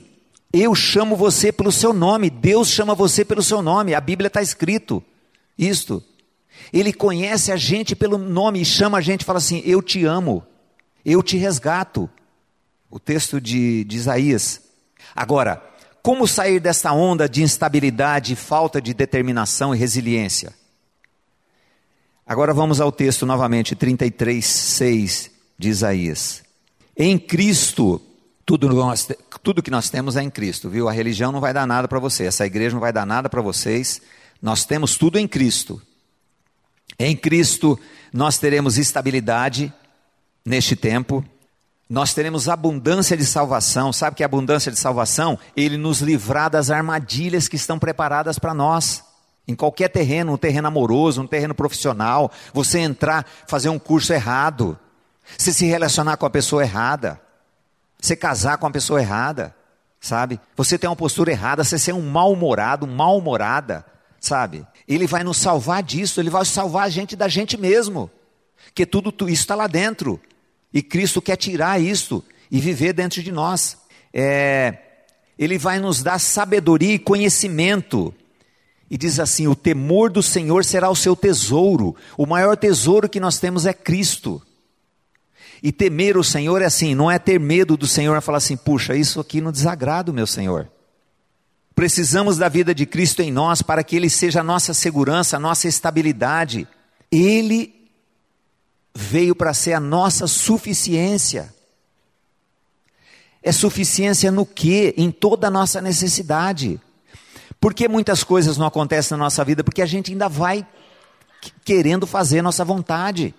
eu 0.53 0.73
chamo 0.73 1.17
você 1.17 1.51
pelo 1.51 1.73
seu 1.73 1.91
nome, 1.91 2.29
Deus 2.29 2.69
chama 2.69 2.95
você 2.95 3.25
pelo 3.25 3.43
seu 3.43 3.62
nome, 3.62 3.93
a 3.93 3.99
Bíblia 3.99 4.27
está 4.27 4.41
escrito 4.41 5.03
isto. 5.57 6.01
Ele 6.71 6.93
conhece 6.93 7.51
a 7.51 7.57
gente 7.57 7.97
pelo 7.97 8.17
nome 8.17 8.62
e 8.62 8.65
chama 8.65 8.99
a 8.99 9.01
gente 9.01 9.23
e 9.23 9.25
fala 9.25 9.39
assim: 9.39 9.62
Eu 9.65 9.81
te 9.81 10.05
amo, 10.05 10.41
eu 11.03 11.21
te 11.21 11.36
resgato. 11.36 12.10
O 12.89 12.97
texto 12.97 13.41
de, 13.41 13.83
de 13.83 13.97
Isaías. 13.97 14.62
Agora, 15.13 15.62
como 16.08 16.26
sair 16.26 16.62
dessa 16.62 16.93
onda 16.93 17.28
de 17.28 17.43
instabilidade, 17.43 18.34
falta 18.34 18.82
de 18.82 18.93
determinação 18.93 19.76
e 19.76 19.78
resiliência? 19.78 20.54
Agora 22.26 22.54
vamos 22.54 22.80
ao 22.80 22.93
texto 22.93 23.26
novamente, 23.26 23.76
33, 23.76 24.46
6 24.46 25.32
de 25.60 25.67
Isaías. 25.67 26.43
Em 26.96 27.20
Cristo 27.20 28.02
tudo, 28.46 28.70
nós, 28.70 29.06
tudo 29.43 29.62
que 29.62 29.70
nós 29.70 29.89
temos 29.89 30.15
é 30.15 30.24
em 30.24 30.30
Cristo, 30.30 30.70
viu? 30.70 30.88
A 30.88 30.93
religião 30.93 31.30
não 31.30 31.41
vai 31.41 31.54
dar 31.54 31.67
nada 31.67 31.89
para 31.89 32.00
você, 32.00 32.24
essa 32.24 32.46
igreja 32.46 32.76
não 32.76 32.80
vai 32.80 32.93
dar 32.93 33.06
nada 33.06 33.28
para 33.28 33.41
vocês. 33.41 34.02
Nós 34.41 34.63
temos 34.63 34.96
tudo 34.98 35.20
em 35.20 35.28
Cristo. 35.28 35.82
Em 36.98 37.17
Cristo 37.17 37.78
nós 38.13 38.38
teremos 38.38 38.78
estabilidade 38.78 39.74
neste 40.46 40.74
tempo. 40.74 41.22
Nós 41.89 42.13
teremos 42.13 42.50
abundância 42.50 43.15
de 43.15 43.26
salvação. 43.26 43.93
Sabe 43.93 44.17
que 44.17 44.23
é 44.23 44.26
abundância 44.26 44.71
de 44.71 44.78
salvação? 44.78 45.39
Ele 45.56 45.78
nos 45.78 46.02
livrar 46.02 46.50
das 46.50 46.69
armadilhas 46.69 47.47
que 47.47 47.56
estão 47.56 47.80
preparadas 47.80 48.38
para 48.38 48.54
nós. 48.54 49.04
Em 49.47 49.56
qualquer 49.56 49.88
terreno, 49.88 50.34
um 50.34 50.38
terreno 50.38 50.67
amoroso, 50.67 51.21
um 51.21 51.28
terreno 51.28 51.56
profissional, 51.56 52.30
você 52.54 52.80
entrar, 52.80 53.26
fazer 53.47 53.69
um 53.69 53.80
curso 53.80 54.12
errado, 54.12 54.78
você 55.38 55.54
se 55.54 55.65
relacionar 55.65 56.17
com 56.17 56.26
a 56.26 56.30
pessoa 56.30 56.63
errada, 56.63 57.19
você 57.97 58.13
casar 58.13 58.58
com 58.58 58.67
a 58.67 58.71
pessoa 58.71 59.00
errada, 59.00 59.56
sabe? 60.02 60.38
Você 60.58 60.78
tem 60.78 60.89
uma 60.89 60.95
postura 60.97 61.32
errada, 61.32 61.63
você 61.63 61.80
ser 61.80 61.93
um 61.93 62.02
mal-humorado, 62.02 62.86
um 62.86 62.93
mal-humorada, 62.93 63.86
sabe? 64.19 64.67
Ele 64.86 65.08
vai 65.08 65.23
nos 65.23 65.38
salvar 65.38 65.82
disso, 65.82 66.19
ele 66.19 66.30
vai 66.30 66.43
salvar 66.43 66.84
a 66.84 66.89
gente 66.89 67.15
da 67.15 67.30
gente 67.30 67.58
mesmo. 67.58 68.12
Que 68.76 68.86
tudo 68.86 69.13
isso 69.30 69.43
está 69.43 69.56
lá 69.56 69.67
dentro. 69.67 70.19
E 70.73 70.82
Cristo 70.82 71.21
quer 71.21 71.36
tirar 71.36 71.82
isso 71.82 72.23
e 72.51 72.60
viver 72.60 72.93
dentro 72.93 73.23
de 73.23 73.32
nós. 73.32 73.77
É, 74.13 74.77
ele 75.38 75.58
vai 75.58 75.80
nos 75.80 76.01
dar 76.01 76.19
sabedoria 76.19 76.93
e 76.93 76.99
conhecimento. 76.99 78.13
E 78.89 78.97
diz 78.97 79.19
assim: 79.19 79.47
o 79.47 79.56
temor 79.56 80.10
do 80.10 80.23
Senhor 80.23 80.63
será 80.63 80.89
o 80.89 80.95
seu 80.95 81.15
tesouro. 81.15 81.95
O 82.17 82.25
maior 82.25 82.56
tesouro 82.58 83.10
que 83.10 83.19
nós 83.19 83.39
temos 83.39 83.65
é 83.65 83.73
Cristo. 83.73 84.41
E 85.62 85.71
temer 85.71 86.17
o 86.17 86.23
Senhor 86.23 86.62
é 86.62 86.65
assim, 86.65 86.93
não 86.93 87.10
é 87.10 87.17
ter 87.17 87.39
medo 87.39 87.75
do 87.75 87.88
Senhor, 87.88 88.15
é 88.15 88.21
falar 88.21 88.38
assim, 88.38 88.56
puxa, 88.56 88.95
isso 88.95 89.19
aqui 89.19 89.41
não 89.41 89.51
desagrada 89.51 90.12
o 90.12 90.13
meu 90.13 90.27
Senhor. 90.27 90.69
Precisamos 91.73 92.38
da 92.38 92.47
vida 92.47 92.73
de 92.73 92.86
Cristo 92.86 93.21
em 93.21 93.32
nós 93.32 93.62
para 93.62 93.84
que 93.84 93.95
Ele 93.95 94.10
seja 94.10 94.41
a 94.41 94.43
nossa 94.43 94.73
segurança, 94.73 95.38
a 95.38 95.39
nossa 95.39 95.67
estabilidade. 95.67 96.67
Ele 97.12 97.73
veio 98.97 99.36
para 99.36 99.53
ser 99.53 99.73
a 99.73 99.79
nossa 99.79 100.25
suficiência. 100.25 101.53
É 103.43 103.51
suficiência 103.51 104.31
no 104.31 104.43
que? 104.43 104.95
Em 104.97 105.12
toda 105.12 105.47
a 105.47 105.51
nossa 105.51 105.79
necessidade. 105.79 106.81
Por 107.62 107.75
que 107.75 107.88
muitas 107.88 108.23
coisas 108.23 108.57
não 108.57 108.65
acontecem 108.65 109.15
na 109.15 109.23
nossa 109.25 109.45
vida? 109.45 109.63
Porque 109.63 109.83
a 109.83 109.86
gente 109.86 110.12
ainda 110.12 110.27
vai 110.27 110.65
querendo 111.63 112.07
fazer 112.07 112.41
nossa 112.41 112.65
vontade. 112.65 113.36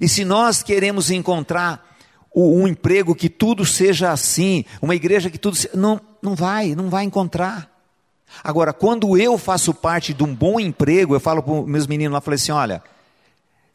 E 0.00 0.08
se 0.08 0.24
nós 0.24 0.64
queremos 0.64 1.12
encontrar 1.12 1.96
um 2.34 2.66
emprego 2.66 3.14
que 3.14 3.28
tudo 3.28 3.64
seja 3.64 4.10
assim, 4.10 4.64
uma 4.82 4.96
igreja 4.96 5.30
que 5.30 5.38
tudo 5.38 5.56
seja, 5.56 5.76
não, 5.76 6.00
não 6.20 6.34
vai, 6.34 6.74
não 6.74 6.90
vai 6.90 7.04
encontrar. 7.04 7.70
Agora, 8.42 8.72
quando 8.72 9.16
eu 9.16 9.38
faço 9.38 9.72
parte 9.72 10.12
de 10.12 10.24
um 10.24 10.34
bom 10.34 10.58
emprego, 10.58 11.14
eu 11.14 11.20
falo 11.20 11.40
para 11.40 11.52
os 11.52 11.66
meus 11.66 11.86
meninos 11.86 12.14
lá, 12.14 12.20
falei 12.20 12.34
assim, 12.34 12.52
olha, 12.52 12.82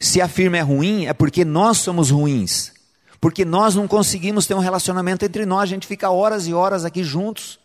se 0.04 0.20
a 0.20 0.28
firma 0.28 0.58
é 0.58 0.60
ruim, 0.60 1.06
é 1.06 1.12
porque 1.12 1.44
nós 1.44 1.78
somos 1.78 2.10
ruins. 2.10 2.72
Porque 3.20 3.44
nós 3.44 3.74
não 3.74 3.88
conseguimos 3.88 4.46
ter 4.46 4.54
um 4.54 4.58
relacionamento 4.58 5.24
entre 5.24 5.46
nós, 5.46 5.62
a 5.62 5.66
gente 5.66 5.86
fica 5.86 6.10
horas 6.10 6.46
e 6.46 6.52
horas 6.52 6.84
aqui 6.84 7.02
juntos. 7.02 7.58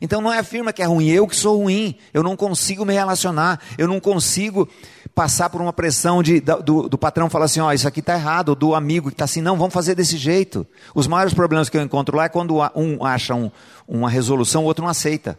Então 0.00 0.20
não 0.20 0.32
é 0.32 0.38
a 0.38 0.44
firma 0.44 0.72
que 0.72 0.82
é 0.82 0.86
ruim, 0.86 1.08
eu 1.08 1.26
que 1.26 1.36
sou 1.36 1.58
ruim, 1.58 1.96
eu 2.14 2.22
não 2.22 2.36
consigo 2.36 2.84
me 2.84 2.92
relacionar, 2.92 3.60
eu 3.76 3.86
não 3.86 4.00
consigo 4.00 4.68
passar 5.14 5.50
por 5.50 5.60
uma 5.60 5.72
pressão 5.72 6.22
de, 6.22 6.40
do, 6.40 6.88
do 6.88 6.98
patrão 6.98 7.28
falar 7.28 7.44
assim, 7.44 7.60
ó, 7.60 7.68
oh, 7.68 7.72
isso 7.72 7.86
aqui 7.86 8.00
está 8.00 8.14
errado, 8.14 8.54
do 8.54 8.74
amigo 8.74 9.08
que 9.08 9.14
está 9.14 9.24
assim, 9.24 9.40
não, 9.40 9.56
vamos 9.56 9.74
fazer 9.74 9.94
desse 9.94 10.16
jeito. 10.16 10.66
Os 10.94 11.06
maiores 11.06 11.34
problemas 11.34 11.68
que 11.68 11.76
eu 11.76 11.82
encontro 11.82 12.16
lá 12.16 12.24
é 12.24 12.28
quando 12.28 12.56
um 12.74 13.04
acha 13.04 13.34
um, 13.34 13.50
uma 13.86 14.08
resolução, 14.08 14.62
o 14.62 14.66
outro 14.66 14.84
não 14.84 14.90
aceita. 14.90 15.38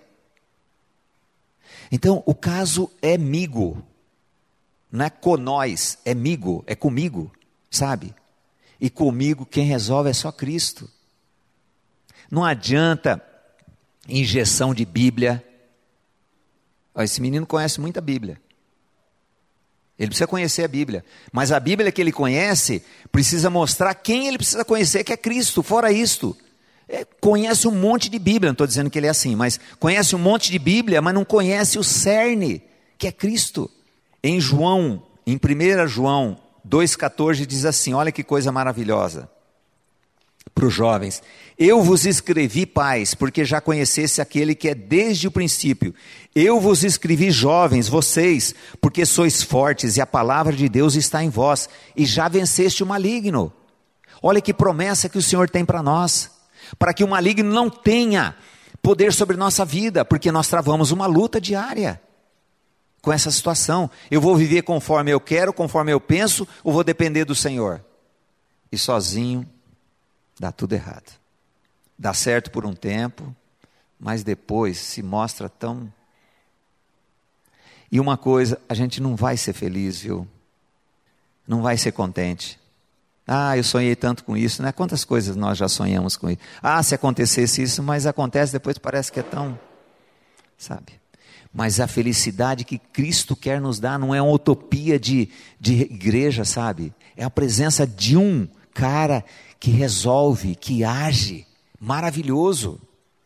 Então, 1.91 2.23
o 2.25 2.35
caso 2.35 2.89
é 3.01 3.17
migo, 3.17 3.83
não 4.93 5.05
é 5.05 5.09
com 5.09 5.37
nós, 5.37 5.97
é 6.05 6.13
migo, 6.13 6.63
é 6.67 6.75
comigo, 6.75 7.31
sabe? 7.71 8.13
E 8.79 8.91
comigo 8.91 9.43
quem 9.43 9.65
resolve 9.65 10.11
é 10.11 10.13
só 10.13 10.31
Cristo. 10.31 10.87
Não 12.29 12.45
adianta 12.45 13.19
injeção 14.07 14.71
de 14.71 14.85
Bíblia. 14.85 15.43
Esse 16.95 17.19
menino 17.19 17.43
conhece 17.47 17.81
muita 17.81 17.99
Bíblia. 17.99 18.39
Ele 19.97 20.09
precisa 20.09 20.27
conhecer 20.27 20.63
a 20.63 20.67
Bíblia. 20.67 21.03
Mas 21.31 21.51
a 21.51 21.59
Bíblia 21.59 21.91
que 21.91 21.99
ele 21.99 22.11
conhece 22.11 22.83
precisa 23.11 23.49
mostrar 23.49 23.95
quem 23.95 24.27
ele 24.27 24.37
precisa 24.37 24.63
conhecer, 24.63 25.03
que 25.03 25.13
é 25.13 25.17
Cristo. 25.17 25.63
Fora 25.63 25.91
isto, 25.91 26.37
é, 26.87 27.03
conhece 27.03 27.67
um 27.67 27.71
monte 27.71 28.09
de 28.09 28.19
Bíblia. 28.19 28.49
Não 28.49 28.53
estou 28.53 28.67
dizendo 28.67 28.91
que 28.91 28.99
ele 28.99 29.07
é 29.07 29.09
assim, 29.09 29.35
mas 29.35 29.59
conhece 29.79 30.15
um 30.15 30.19
monte 30.19 30.51
de 30.51 30.59
Bíblia, 30.59 31.01
mas 31.01 31.15
não 31.15 31.25
conhece 31.25 31.79
o 31.79 31.83
cerne, 31.83 32.61
que 32.95 33.07
é 33.07 33.11
Cristo. 33.11 33.71
Em 34.23 34.39
João, 34.39 35.03
em 35.27 35.35
1 35.35 35.87
João 35.87 36.37
2,14, 36.67 37.45
diz 37.45 37.65
assim: 37.65 37.93
olha 37.93 38.11
que 38.11 38.23
coisa 38.23 38.51
maravilhosa 38.51 39.29
para 40.53 40.65
os 40.65 40.73
jovens. 40.73 41.21
Eu 41.57 41.81
vos 41.81 42.05
escrevi, 42.05 42.65
pais, 42.65 43.13
porque 43.13 43.43
já 43.43 43.59
conhecesse 43.59 44.21
aquele 44.21 44.55
que 44.55 44.69
é 44.69 44.75
desde 44.75 45.27
o 45.27 45.31
princípio. 45.31 45.93
Eu 46.33 46.59
vos 46.59 46.83
escrevi, 46.83 47.31
jovens, 47.31 47.87
vocês, 47.87 48.53
porque 48.79 49.05
sois 49.05 49.41
fortes 49.41 49.97
e 49.97 50.01
a 50.01 50.05
palavra 50.05 50.53
de 50.53 50.69
Deus 50.69 50.95
está 50.95 51.23
em 51.23 51.29
vós, 51.29 51.69
e 51.95 52.05
já 52.05 52.27
venceste 52.27 52.83
o 52.83 52.87
maligno. 52.87 53.51
Olha 54.21 54.41
que 54.41 54.53
promessa 54.53 55.09
que 55.09 55.17
o 55.17 55.21
Senhor 55.21 55.49
tem 55.49 55.65
para 55.65 55.83
nós, 55.83 56.31
para 56.77 56.93
que 56.93 57.03
o 57.03 57.07
maligno 57.07 57.51
não 57.51 57.69
tenha 57.69 58.35
poder 58.81 59.11
sobre 59.13 59.37
nossa 59.37 59.65
vida, 59.65 60.05
porque 60.05 60.31
nós 60.31 60.47
travamos 60.47 60.91
uma 60.91 61.05
luta 61.05 61.41
diária 61.41 61.99
com 63.03 63.11
essa 63.11 63.29
situação. 63.29 63.91
Eu 64.09 64.21
vou 64.21 64.33
viver 64.35 64.61
conforme 64.61 65.11
eu 65.11 65.19
quero, 65.19 65.53
conforme 65.53 65.91
eu 65.91 65.99
penso, 65.99 66.47
ou 66.63 66.71
vou 66.71 66.85
depender 66.85 67.25
do 67.25 67.35
Senhor? 67.35 67.83
E 68.71 68.77
sozinho 68.77 69.47
dá 70.39 70.53
tudo 70.53 70.73
errado. 70.73 71.11
Dá 71.99 72.13
certo 72.13 72.49
por 72.49 72.65
um 72.65 72.73
tempo, 72.73 73.35
mas 73.99 74.23
depois 74.23 74.79
se 74.79 75.03
mostra 75.03 75.49
tão. 75.49 75.91
E 77.91 77.99
uma 77.99 78.15
coisa, 78.15 78.59
a 78.69 78.73
gente 78.73 79.01
não 79.01 79.17
vai 79.17 79.35
ser 79.35 79.51
feliz, 79.51 79.99
viu? 79.99 80.25
Não 81.45 81.61
vai 81.61 81.77
ser 81.77 81.91
contente. 81.91 82.57
Ah, 83.27 83.57
eu 83.57 83.65
sonhei 83.65 83.97
tanto 83.97 84.23
com 84.23 84.37
isso, 84.37 84.63
né? 84.63 84.71
Quantas 84.71 85.03
coisas 85.03 85.35
nós 85.35 85.57
já 85.57 85.67
sonhamos 85.67 86.15
com 86.15 86.29
isso? 86.29 86.39
Ah, 86.61 86.81
se 86.81 86.95
acontecesse 86.95 87.61
isso, 87.61 87.83
mas 87.83 88.05
acontece 88.05 88.53
depois 88.53 88.77
parece 88.77 89.11
que 89.11 89.19
é 89.19 89.23
tão, 89.23 89.59
sabe? 90.57 91.02
Mas 91.53 91.79
a 91.79 91.87
felicidade 91.87 92.63
que 92.63 92.79
Cristo 92.79 93.35
quer 93.35 93.61
nos 93.61 93.79
dar 93.79 93.99
não 93.99 94.13
é 94.13 94.21
uma 94.21 94.33
utopia 94.33 94.99
de, 94.99 95.29
de 95.59 95.81
igreja, 95.81 96.43
sabe? 96.43 96.93
É 97.15 97.23
a 97.23 97.29
presença 97.29 97.85
de 97.85 98.17
um 98.17 98.47
cara 98.73 99.23
que 99.59 99.69
resolve, 99.69 100.55
que 100.55 100.83
age. 100.83 101.45
Maravilhoso. 101.79 102.81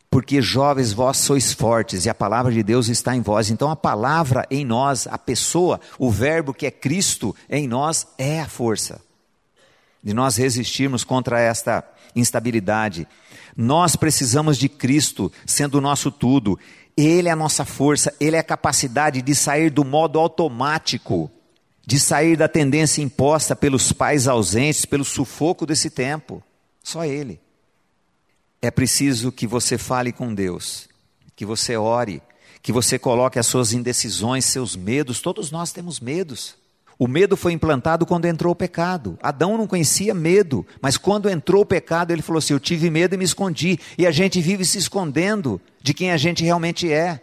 Porque 0.09 0.41
jovens, 0.41 0.93
vós 0.93 1.17
sois 1.17 1.53
fortes 1.53 2.05
e 2.05 2.09
a 2.09 2.15
palavra 2.15 2.51
de 2.51 2.63
Deus 2.63 2.87
está 2.87 3.15
em 3.15 3.21
vós. 3.21 3.49
Então 3.49 3.69
a 3.69 3.75
palavra 3.75 4.45
em 4.49 4.65
nós, 4.65 5.07
a 5.07 5.17
pessoa, 5.17 5.79
o 5.97 6.09
verbo 6.11 6.53
que 6.53 6.65
é 6.65 6.71
Cristo 6.71 7.35
em 7.49 7.67
nós 7.67 8.07
é 8.17 8.41
a 8.41 8.47
força 8.47 9.01
de 10.07 10.13
nós 10.13 10.37
resistirmos 10.37 11.03
contra 11.03 11.37
esta 11.37 11.83
instabilidade. 12.15 13.05
Nós 13.57 13.97
precisamos 13.97 14.57
de 14.57 14.69
Cristo 14.69 15.29
sendo 15.45 15.79
o 15.79 15.81
nosso 15.81 16.09
tudo. 16.09 16.57
Ele 16.97 17.29
é 17.29 17.31
a 17.31 17.35
nossa 17.35 17.63
força, 17.63 18.13
ele 18.19 18.35
é 18.35 18.39
a 18.39 18.43
capacidade 18.43 19.21
de 19.21 19.35
sair 19.35 19.69
do 19.69 19.85
modo 19.85 20.19
automático 20.19 21.31
de 21.87 21.97
sair 22.01 22.35
da 22.35 22.49
tendência 22.49 23.01
imposta 23.01 23.55
pelos 23.55 23.93
pais 23.93 24.27
ausentes, 24.27 24.83
pelo 24.83 25.05
sufoco 25.05 25.65
desse 25.65 25.89
tempo. 25.89 26.43
Só 26.83 27.05
Ele. 27.05 27.39
É 28.61 28.69
preciso 28.69 29.31
que 29.31 29.47
você 29.47 29.77
fale 29.77 30.11
com 30.11 30.35
Deus, 30.35 30.89
que 31.33 31.45
você 31.45 31.77
ore, 31.77 32.21
que 32.61 32.73
você 32.73 32.99
coloque 32.99 33.39
as 33.39 33.47
suas 33.47 33.71
indecisões, 33.71 34.43
seus 34.43 34.75
medos. 34.75 35.21
Todos 35.21 35.49
nós 35.49 35.71
temos 35.71 36.01
medos. 36.01 36.57
O 36.99 37.07
medo 37.07 37.37
foi 37.37 37.53
implantado 37.53 38.05
quando 38.05 38.25
entrou 38.25 38.53
o 38.53 38.55
pecado. 38.55 39.19
Adão 39.21 39.57
não 39.57 39.67
conhecia 39.67 40.15
medo, 40.15 40.65
mas 40.81 40.97
quando 40.97 41.29
entrou 41.29 41.61
o 41.61 41.65
pecado, 41.65 42.11
ele 42.11 42.23
falou 42.23 42.39
assim: 42.39 42.53
Eu 42.53 42.59
tive 42.59 42.89
medo 42.89 43.13
e 43.13 43.17
me 43.17 43.23
escondi. 43.23 43.79
E 43.97 44.07
a 44.07 44.11
gente 44.11 44.41
vive 44.41 44.65
se 44.65 44.79
escondendo 44.79 45.61
de 45.81 45.93
quem 45.93 46.11
a 46.11 46.17
gente 46.17 46.43
realmente 46.43 46.91
é. 46.91 47.21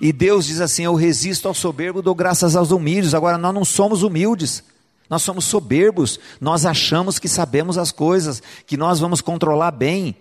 E 0.00 0.12
Deus 0.12 0.46
diz 0.46 0.60
assim: 0.60 0.82
Eu 0.82 0.94
resisto 0.94 1.46
ao 1.46 1.54
soberbo, 1.54 2.02
dou 2.02 2.14
graças 2.14 2.56
aos 2.56 2.72
humildes. 2.72 3.14
Agora, 3.14 3.38
nós 3.38 3.54
não 3.54 3.64
somos 3.64 4.02
humildes, 4.02 4.64
nós 5.08 5.22
somos 5.22 5.44
soberbos. 5.44 6.18
Nós 6.40 6.66
achamos 6.66 7.20
que 7.20 7.28
sabemos 7.28 7.78
as 7.78 7.92
coisas, 7.92 8.42
que 8.66 8.76
nós 8.76 8.98
vamos 8.98 9.20
controlar 9.20 9.70
bem. 9.70 10.16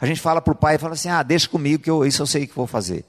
A 0.00 0.06
gente 0.06 0.22
fala 0.22 0.40
para 0.40 0.52
o 0.52 0.56
pai 0.56 0.76
e 0.76 0.78
fala 0.78 0.94
assim: 0.94 1.10
Ah, 1.10 1.22
deixa 1.22 1.46
comigo, 1.46 1.82
que 1.82 1.90
eu, 1.90 2.06
isso 2.06 2.22
eu 2.22 2.26
sei 2.26 2.46
que 2.46 2.56
vou 2.56 2.66
fazer. 2.66 3.04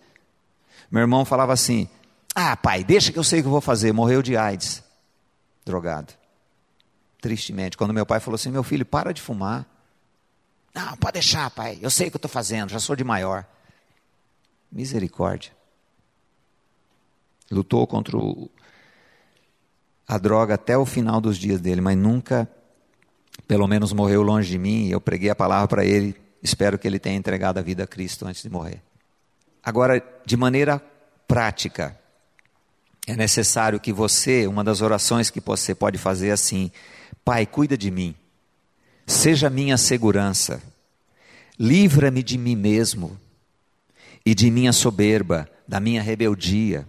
Meu 0.91 1.00
irmão 1.00 1.24
falava 1.24 1.54
assim: 1.54 1.88
Ah, 2.34 2.56
pai, 2.56 2.84
deixa 2.84 3.12
que 3.12 3.20
eu 3.20 3.24
sei 3.24 3.39
o 3.39 3.44
que 3.44 3.48
eu 3.48 3.52
vou 3.52 3.62
fazer. 3.62 3.91
Morreu 3.91 4.22
de 4.22 4.38
AIDS, 4.38 4.84
drogado. 5.65 6.13
Tristemente. 7.20 7.78
Quando 7.78 7.94
meu 7.94 8.06
pai 8.06 8.20
falou 8.20 8.36
assim: 8.36 8.50
Meu 8.50 8.63
filho, 8.63 8.86
para 8.86 9.13
de 9.13 9.22
fumar. 9.22 9.65
Não, 10.74 10.96
pode 10.98 11.13
deixar, 11.13 11.50
pai. 11.52 11.78
Eu 11.82 11.89
sei 11.89 12.08
o 12.08 12.12
que 12.12 12.15
eu 12.15 12.20
estou 12.20 12.32
fazendo, 12.32 12.70
já 12.70 12.80
sou 12.80 12.96
de 12.96 13.04
maior. 13.04 13.46
Misericórdia 14.72 15.52
lutou 17.52 17.86
contra 17.86 18.17
o, 18.17 18.50
a 20.08 20.17
droga 20.17 20.56
até 20.56 20.78
o 20.78 20.86
final 20.86 21.20
dos 21.20 21.38
dias 21.38 21.60
dele, 21.60 21.82
mas 21.82 21.98
nunca, 21.98 22.50
pelo 23.48 23.67
menos, 23.67 23.91
morreu 23.91 24.22
longe 24.22 24.50
de 24.50 24.58
mim. 24.58 24.88
Eu 24.88 25.02
preguei 25.02 25.30
a 25.30 25.36
palavra 25.36 25.67
para 25.67 25.86
ele. 25.86 26.15
Espero 26.41 26.80
que 26.80 26.88
ele 26.88 26.98
tenha 26.98 27.17
entregado 27.17 27.60
a 27.60 27.62
vida 27.62 27.84
a 27.84 27.88
Cristo 27.88 28.26
antes 28.26 28.41
de 28.41 28.50
morrer. 28.50 28.82
Agora, 29.62 30.04
de 30.26 30.36
maneira 30.36 30.82
prática, 31.28 32.00
é 33.12 33.15
necessário 33.17 33.78
que 33.78 33.91
você, 33.91 34.47
uma 34.47 34.63
das 34.63 34.82
orações 34.82 35.30
que 35.30 35.41
você 35.41 35.76
pode 35.76 35.97
fazer 35.97 36.30
é 36.30 36.32
assim: 36.32 36.71
Pai, 37.26 37.45
cuida 37.45 37.78
de 37.78 37.91
mim, 37.91 38.15
seja 39.06 39.50
minha 39.50 39.78
segurança, 39.78 40.62
livra-me 41.60 42.24
de 42.24 42.38
mim 42.38 42.56
mesmo 42.56 43.19
e 44.26 44.34
de 44.34 44.50
minha 44.50 44.71
soberba, 44.71 45.50
da 45.67 45.78
minha 45.78 46.02
rebeldia. 46.02 46.88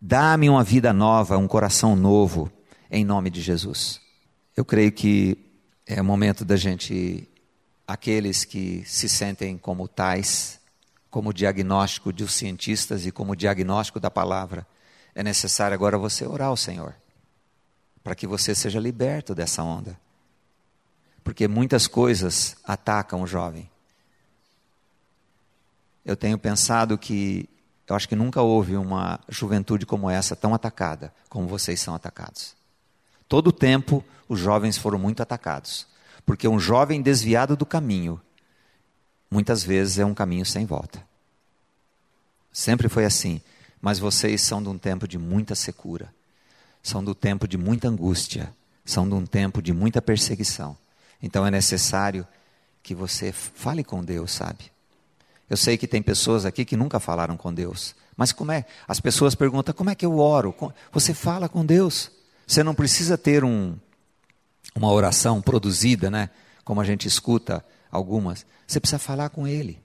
Dá-me 0.00 0.48
uma 0.48 0.64
vida 0.64 0.94
nova, 0.94 1.36
um 1.36 1.46
coração 1.46 1.94
novo, 1.94 2.50
em 2.90 3.04
nome 3.04 3.28
de 3.28 3.42
Jesus. 3.42 4.00
Eu 4.56 4.64
creio 4.64 4.92
que 4.92 5.36
é 5.86 6.00
o 6.00 6.04
momento 6.04 6.42
da 6.42 6.56
gente, 6.56 7.28
aqueles 7.86 8.46
que 8.46 8.82
se 8.86 9.10
sentem 9.10 9.58
como 9.58 9.88
tais, 9.88 10.58
como 11.10 11.34
diagnóstico 11.34 12.12
dos 12.14 12.32
cientistas 12.32 13.04
e 13.04 13.10
como 13.12 13.36
diagnóstico 13.36 14.00
da 14.00 14.10
palavra, 14.10 14.66
é 15.18 15.22
necessário 15.24 15.74
agora 15.74 15.98
você 15.98 16.24
orar 16.24 16.46
ao 16.46 16.56
Senhor, 16.56 16.94
para 18.04 18.14
que 18.14 18.24
você 18.24 18.54
seja 18.54 18.78
liberto 18.78 19.34
dessa 19.34 19.64
onda. 19.64 19.98
Porque 21.24 21.48
muitas 21.48 21.88
coisas 21.88 22.56
atacam 22.62 23.22
o 23.22 23.26
jovem. 23.26 23.68
Eu 26.04 26.16
tenho 26.16 26.38
pensado 26.38 26.96
que 26.96 27.48
eu 27.88 27.96
acho 27.96 28.08
que 28.08 28.14
nunca 28.14 28.42
houve 28.42 28.76
uma 28.76 29.18
juventude 29.28 29.84
como 29.84 30.08
essa 30.08 30.36
tão 30.36 30.54
atacada 30.54 31.12
como 31.28 31.48
vocês 31.48 31.80
são 31.80 31.96
atacados. 31.96 32.54
Todo 33.28 33.48
o 33.48 33.52
tempo 33.52 34.04
os 34.28 34.38
jovens 34.38 34.78
foram 34.78 35.00
muito 35.00 35.20
atacados, 35.20 35.88
porque 36.24 36.46
um 36.46 36.60
jovem 36.60 37.02
desviado 37.02 37.56
do 37.56 37.66
caminho 37.66 38.20
muitas 39.28 39.64
vezes 39.64 39.98
é 39.98 40.04
um 40.04 40.14
caminho 40.14 40.46
sem 40.46 40.64
volta. 40.64 41.04
Sempre 42.52 42.88
foi 42.88 43.04
assim, 43.04 43.42
mas 43.80 43.98
vocês 43.98 44.42
são 44.42 44.62
de 44.62 44.68
um 44.68 44.78
tempo 44.78 45.06
de 45.06 45.18
muita 45.18 45.54
secura, 45.54 46.12
são 46.82 47.02
do 47.02 47.14
tempo 47.14 47.46
de 47.46 47.56
muita 47.56 47.88
angústia, 47.88 48.54
são 48.84 49.08
de 49.08 49.14
um 49.14 49.26
tempo 49.26 49.60
de 49.60 49.72
muita 49.72 50.00
perseguição. 50.00 50.76
Então 51.22 51.46
é 51.46 51.50
necessário 51.50 52.26
que 52.82 52.94
você 52.94 53.32
fale 53.32 53.84
com 53.84 54.02
Deus, 54.04 54.32
sabe? 54.32 54.72
Eu 55.48 55.56
sei 55.56 55.78
que 55.78 55.86
tem 55.86 56.02
pessoas 56.02 56.44
aqui 56.44 56.64
que 56.64 56.76
nunca 56.76 57.00
falaram 57.00 57.36
com 57.36 57.52
Deus. 57.52 57.94
Mas 58.16 58.32
como 58.32 58.52
é? 58.52 58.64
As 58.86 59.00
pessoas 59.00 59.34
perguntam: 59.34 59.74
como 59.74 59.90
é 59.90 59.94
que 59.94 60.04
eu 60.04 60.18
oro? 60.18 60.54
Você 60.92 61.14
fala 61.14 61.48
com 61.48 61.64
Deus. 61.64 62.10
Você 62.46 62.62
não 62.62 62.74
precisa 62.74 63.16
ter 63.16 63.44
um, 63.44 63.76
uma 64.74 64.90
oração 64.90 65.40
produzida, 65.40 66.10
né? 66.10 66.30
Como 66.64 66.80
a 66.80 66.84
gente 66.84 67.06
escuta 67.06 67.64
algumas. 67.90 68.44
Você 68.66 68.80
precisa 68.80 68.98
falar 68.98 69.28
com 69.30 69.46
Ele. 69.46 69.80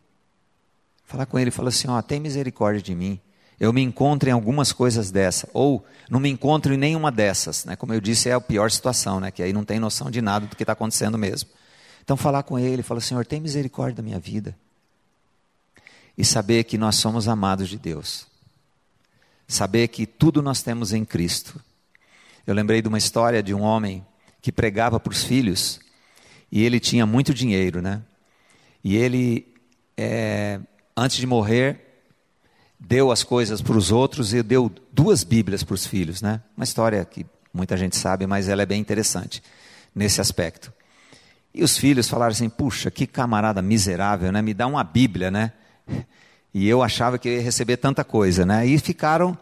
Falar 1.05 1.25
com 1.25 1.37
Ele 1.37 1.51
falar 1.51 1.69
assim: 1.69 1.87
ó, 1.87 2.01
tem 2.01 2.19
misericórdia 2.19 2.81
de 2.81 2.95
mim. 2.95 3.19
Eu 3.59 3.71
me 3.71 3.81
encontro 3.81 4.29
em 4.29 4.31
algumas 4.31 4.71
coisas 4.71 5.11
dessa, 5.11 5.47
ou 5.53 5.85
não 6.09 6.19
me 6.19 6.29
encontro 6.29 6.73
em 6.73 6.77
nenhuma 6.77 7.11
dessas, 7.11 7.65
né? 7.65 7.75
Como 7.75 7.93
eu 7.93 8.01
disse, 8.01 8.29
é 8.29 8.33
a 8.33 8.41
pior 8.41 8.69
situação, 8.69 9.19
né? 9.19 9.31
Que 9.31 9.43
aí 9.43 9.53
não 9.53 9.63
tem 9.63 9.79
noção 9.79 10.11
de 10.11 10.21
nada 10.21 10.47
do 10.47 10.55
que 10.55 10.63
está 10.63 10.73
acontecendo 10.73 11.17
mesmo. 11.17 11.49
Então 12.03 12.17
falar 12.17 12.43
com 12.43 12.59
Ele, 12.59 12.83
falar: 12.83 13.01
Senhor, 13.01 13.25
tem 13.25 13.39
misericórdia 13.39 13.97
da 13.97 14.03
minha 14.03 14.19
vida 14.19 14.55
e 16.17 16.23
saber 16.23 16.63
que 16.63 16.77
nós 16.77 16.95
somos 16.95 17.27
amados 17.27 17.69
de 17.69 17.77
Deus. 17.77 18.27
Saber 19.47 19.87
que 19.87 20.05
tudo 20.05 20.41
nós 20.41 20.61
temos 20.61 20.93
em 20.93 21.03
Cristo. 21.03 21.59
Eu 22.45 22.53
lembrei 22.53 22.81
de 22.81 22.87
uma 22.87 22.97
história 22.97 23.41
de 23.41 23.53
um 23.53 23.61
homem 23.61 24.05
que 24.41 24.51
pregava 24.51 24.99
para 24.99 25.11
os 25.11 25.23
filhos 25.23 25.79
e 26.51 26.63
ele 26.63 26.79
tinha 26.79 27.05
muito 27.05 27.33
dinheiro, 27.33 27.81
né? 27.81 28.01
E 28.83 28.95
ele, 28.97 29.47
é, 29.95 30.59
antes 30.95 31.17
de 31.17 31.25
morrer, 31.25 31.92
deu 32.85 33.11
as 33.11 33.23
coisas 33.23 33.61
para 33.61 33.77
os 33.77 33.91
outros 33.91 34.33
e 34.33 34.43
deu 34.43 34.71
duas 34.91 35.23
Bíblias 35.23 35.63
para 35.63 35.73
os 35.73 35.85
filhos, 35.85 36.21
né? 36.21 36.41
Uma 36.55 36.65
história 36.65 37.03
que 37.05 37.25
muita 37.53 37.77
gente 37.77 37.95
sabe, 37.95 38.27
mas 38.27 38.49
ela 38.49 38.61
é 38.61 38.65
bem 38.65 38.81
interessante 38.81 39.41
nesse 39.95 40.19
aspecto. 40.19 40.71
E 41.53 41.63
os 41.63 41.77
filhos 41.77 42.09
falaram 42.09 42.31
assim: 42.31 42.49
puxa, 42.49 42.91
que 42.91 43.07
camarada 43.07 43.61
miserável, 43.61 44.31
né? 44.31 44.41
Me 44.41 44.53
dá 44.53 44.67
uma 44.67 44.83
Bíblia, 44.83 45.31
né? 45.31 45.53
E 46.53 46.67
eu 46.67 46.83
achava 46.83 47.17
que 47.17 47.29
ia 47.29 47.41
receber 47.41 47.77
tanta 47.77 48.03
coisa, 48.03 48.45
né? 48.45 48.65
E 48.65 48.77
ficaram, 48.77 49.35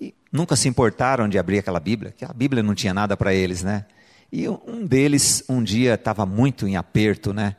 e 0.00 0.14
nunca 0.32 0.56
se 0.56 0.68
importaram 0.68 1.28
de 1.28 1.38
abrir 1.38 1.58
aquela 1.58 1.80
Bíblia, 1.80 2.14
que 2.16 2.24
a 2.24 2.32
Bíblia 2.32 2.62
não 2.62 2.74
tinha 2.74 2.94
nada 2.94 3.14
para 3.16 3.34
eles, 3.34 3.62
né? 3.62 3.84
E 4.32 4.48
um 4.48 4.86
deles, 4.86 5.44
um 5.48 5.62
dia, 5.62 5.94
estava 5.94 6.24
muito 6.24 6.66
em 6.66 6.76
aperto, 6.76 7.34
né? 7.34 7.56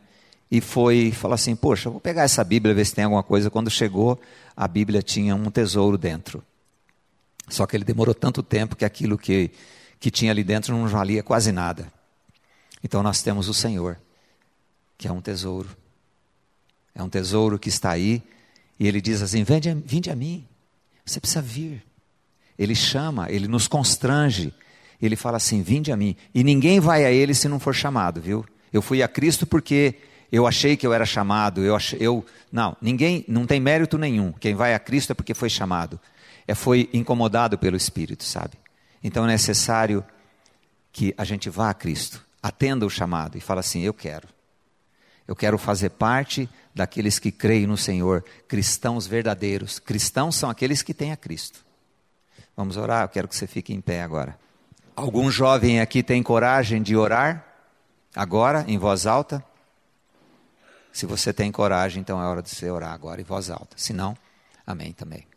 E 0.50 0.62
foi, 0.62 1.12
falou 1.12 1.36
assim: 1.36 1.56
Poxa, 1.56 1.90
vou 1.90 2.00
pegar 2.00 2.24
essa 2.24 2.44
Bíblia, 2.44 2.74
ver 2.74 2.86
se 2.86 2.96
tem 2.96 3.04
alguma 3.04 3.24
coisa. 3.24 3.50
Quando 3.50 3.70
chegou, 3.70 4.20
a 4.56 4.68
Bíblia 4.68 5.02
tinha 5.02 5.36
um 5.36 5.52
tesouro 5.52 5.98
dentro. 5.98 6.44
Só 7.50 7.66
que 7.66 7.76
ele 7.76 7.84
demorou 7.84 8.14
tanto 8.14 8.44
tempo 8.44 8.76
que 8.76 8.86
aquilo 8.86 9.18
que, 9.18 9.52
que 10.00 10.12
tinha 10.12 10.32
ali 10.32 10.44
dentro 10.44 10.76
não 10.76 10.88
valia 10.88 11.24
quase 11.24 11.52
nada. 11.52 11.92
Então 12.84 13.02
nós 13.02 13.22
temos 13.22 13.48
o 13.48 13.54
Senhor, 13.54 13.98
que 14.98 15.08
é 15.08 15.12
um 15.12 15.22
tesouro. 15.22 15.70
É 16.94 17.04
um 17.04 17.10
tesouro 17.10 17.60
que 17.60 17.70
está 17.70 17.92
aí, 17.92 18.24
e 18.80 18.88
ele 18.88 19.02
diz 19.02 19.22
assim: 19.22 19.44
vinde, 19.44 19.74
vinde 19.86 20.10
a 20.10 20.16
mim, 20.16 20.46
você 21.06 21.20
precisa 21.20 21.42
vir. 21.42 21.84
Ele 22.58 22.74
chama, 22.74 23.30
ele 23.30 23.48
nos 23.48 23.68
constrange 23.68 24.54
ele 25.02 25.16
fala 25.16 25.38
assim: 25.38 25.62
Vinde 25.62 25.92
a 25.92 25.98
mim. 25.98 26.16
E 26.34 26.44
ninguém 26.44 26.80
vai 26.80 27.06
a 27.06 27.12
ele 27.12 27.34
se 27.34 27.48
não 27.48 27.60
for 27.60 27.74
chamado, 27.74 28.20
viu? 28.20 28.46
Eu 28.74 28.82
fui 28.82 29.02
a 29.02 29.08
Cristo 29.08 29.46
porque 29.46 29.96
eu 30.32 30.46
achei 30.46 30.76
que 30.76 30.86
eu 30.86 30.94
era 30.94 31.06
chamado. 31.06 31.64
Eu, 31.64 31.76
achei, 31.76 32.00
eu 32.02 32.26
Não, 32.52 32.76
ninguém, 32.82 33.24
não 33.28 33.46
tem 33.46 33.60
mérito 33.60 33.98
nenhum. 33.98 34.32
Quem 34.34 34.56
vai 34.56 34.74
a 34.74 34.80
Cristo 34.80 35.12
é 35.12 35.16
porque 35.16 35.34
foi 35.34 35.50
chamado. 35.50 36.00
É 36.48 36.56
foi 36.56 36.90
incomodado 36.94 37.58
pelo 37.58 37.78
Espírito, 37.78 38.24
sabe? 38.24 38.54
Então 39.04 39.26
é 39.26 39.28
necessário 39.28 40.04
que 40.92 41.14
a 41.18 41.24
gente 41.24 41.50
vá 41.50 41.70
a 41.70 41.74
Cristo, 41.74 42.24
atenda 42.42 42.86
o 42.86 42.90
chamado 42.90 43.38
e 43.38 43.42
fala 43.42 43.60
assim: 43.60 43.82
Eu 43.82 43.94
quero. 43.94 44.28
Eu 45.28 45.36
quero 45.36 45.58
fazer 45.58 45.90
parte 45.90 46.50
daqueles 46.74 47.20
que 47.20 47.32
creem 47.32 47.68
no 47.68 47.76
Senhor, 47.76 48.24
cristãos 48.48 49.06
verdadeiros. 49.06 49.78
Cristãos 49.78 50.36
são 50.36 50.50
aqueles 50.50 50.82
que 50.82 50.94
têm 50.94 51.12
a 51.12 51.18
Cristo. 51.18 51.60
Vamos 52.56 52.78
orar? 52.78 53.04
Eu 53.04 53.10
quero 53.10 53.28
que 53.28 53.36
você 53.36 53.46
fique 53.46 53.74
em 53.74 53.82
pé 53.82 54.02
agora. 54.02 54.40
Algum 54.96 55.30
jovem 55.30 55.82
aqui 55.82 56.02
tem 56.02 56.24
coragem 56.24 56.82
de 56.82 56.96
orar? 56.96 57.46
Agora, 58.16 58.64
em 58.68 58.78
voz 58.78 59.06
alta? 59.06 59.44
Se 60.98 61.06
você 61.06 61.32
tem 61.32 61.52
coragem, 61.52 62.02
então 62.02 62.20
é 62.20 62.26
hora 62.26 62.42
de 62.42 62.50
você 62.50 62.72
orar 62.72 62.92
agora 62.92 63.22
em 63.22 63.24
voz 63.24 63.52
alta. 63.52 63.76
Se 63.76 63.94
não, 63.94 64.18
amém 64.66 64.92
também. 64.92 65.28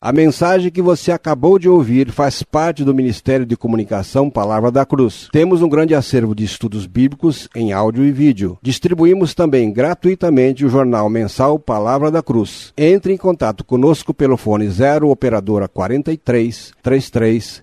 A 0.00 0.12
mensagem 0.12 0.72
que 0.72 0.82
você 0.82 1.12
acabou 1.12 1.56
de 1.56 1.68
ouvir 1.68 2.10
faz 2.10 2.42
parte 2.42 2.82
do 2.82 2.92
Ministério 2.92 3.46
de 3.46 3.56
Comunicação 3.56 4.28
Palavra 4.28 4.72
da 4.72 4.84
Cruz. 4.84 5.28
Temos 5.30 5.62
um 5.62 5.68
grande 5.68 5.94
acervo 5.94 6.34
de 6.34 6.42
estudos 6.42 6.84
bíblicos 6.84 7.48
em 7.54 7.72
áudio 7.72 8.04
e 8.04 8.10
vídeo. 8.10 8.58
Distribuímos 8.60 9.34
também 9.34 9.72
gratuitamente 9.72 10.64
o 10.64 10.68
jornal 10.68 11.08
mensal 11.08 11.60
Palavra 11.60 12.10
da 12.10 12.24
Cruz. 12.24 12.72
Entre 12.76 13.12
em 13.12 13.16
contato 13.16 13.62
conosco 13.62 14.12
pelo 14.12 14.36
fone 14.36 14.68
0 14.68 15.10
operadora 15.10 15.68
43 15.68 16.72
33 16.82 17.62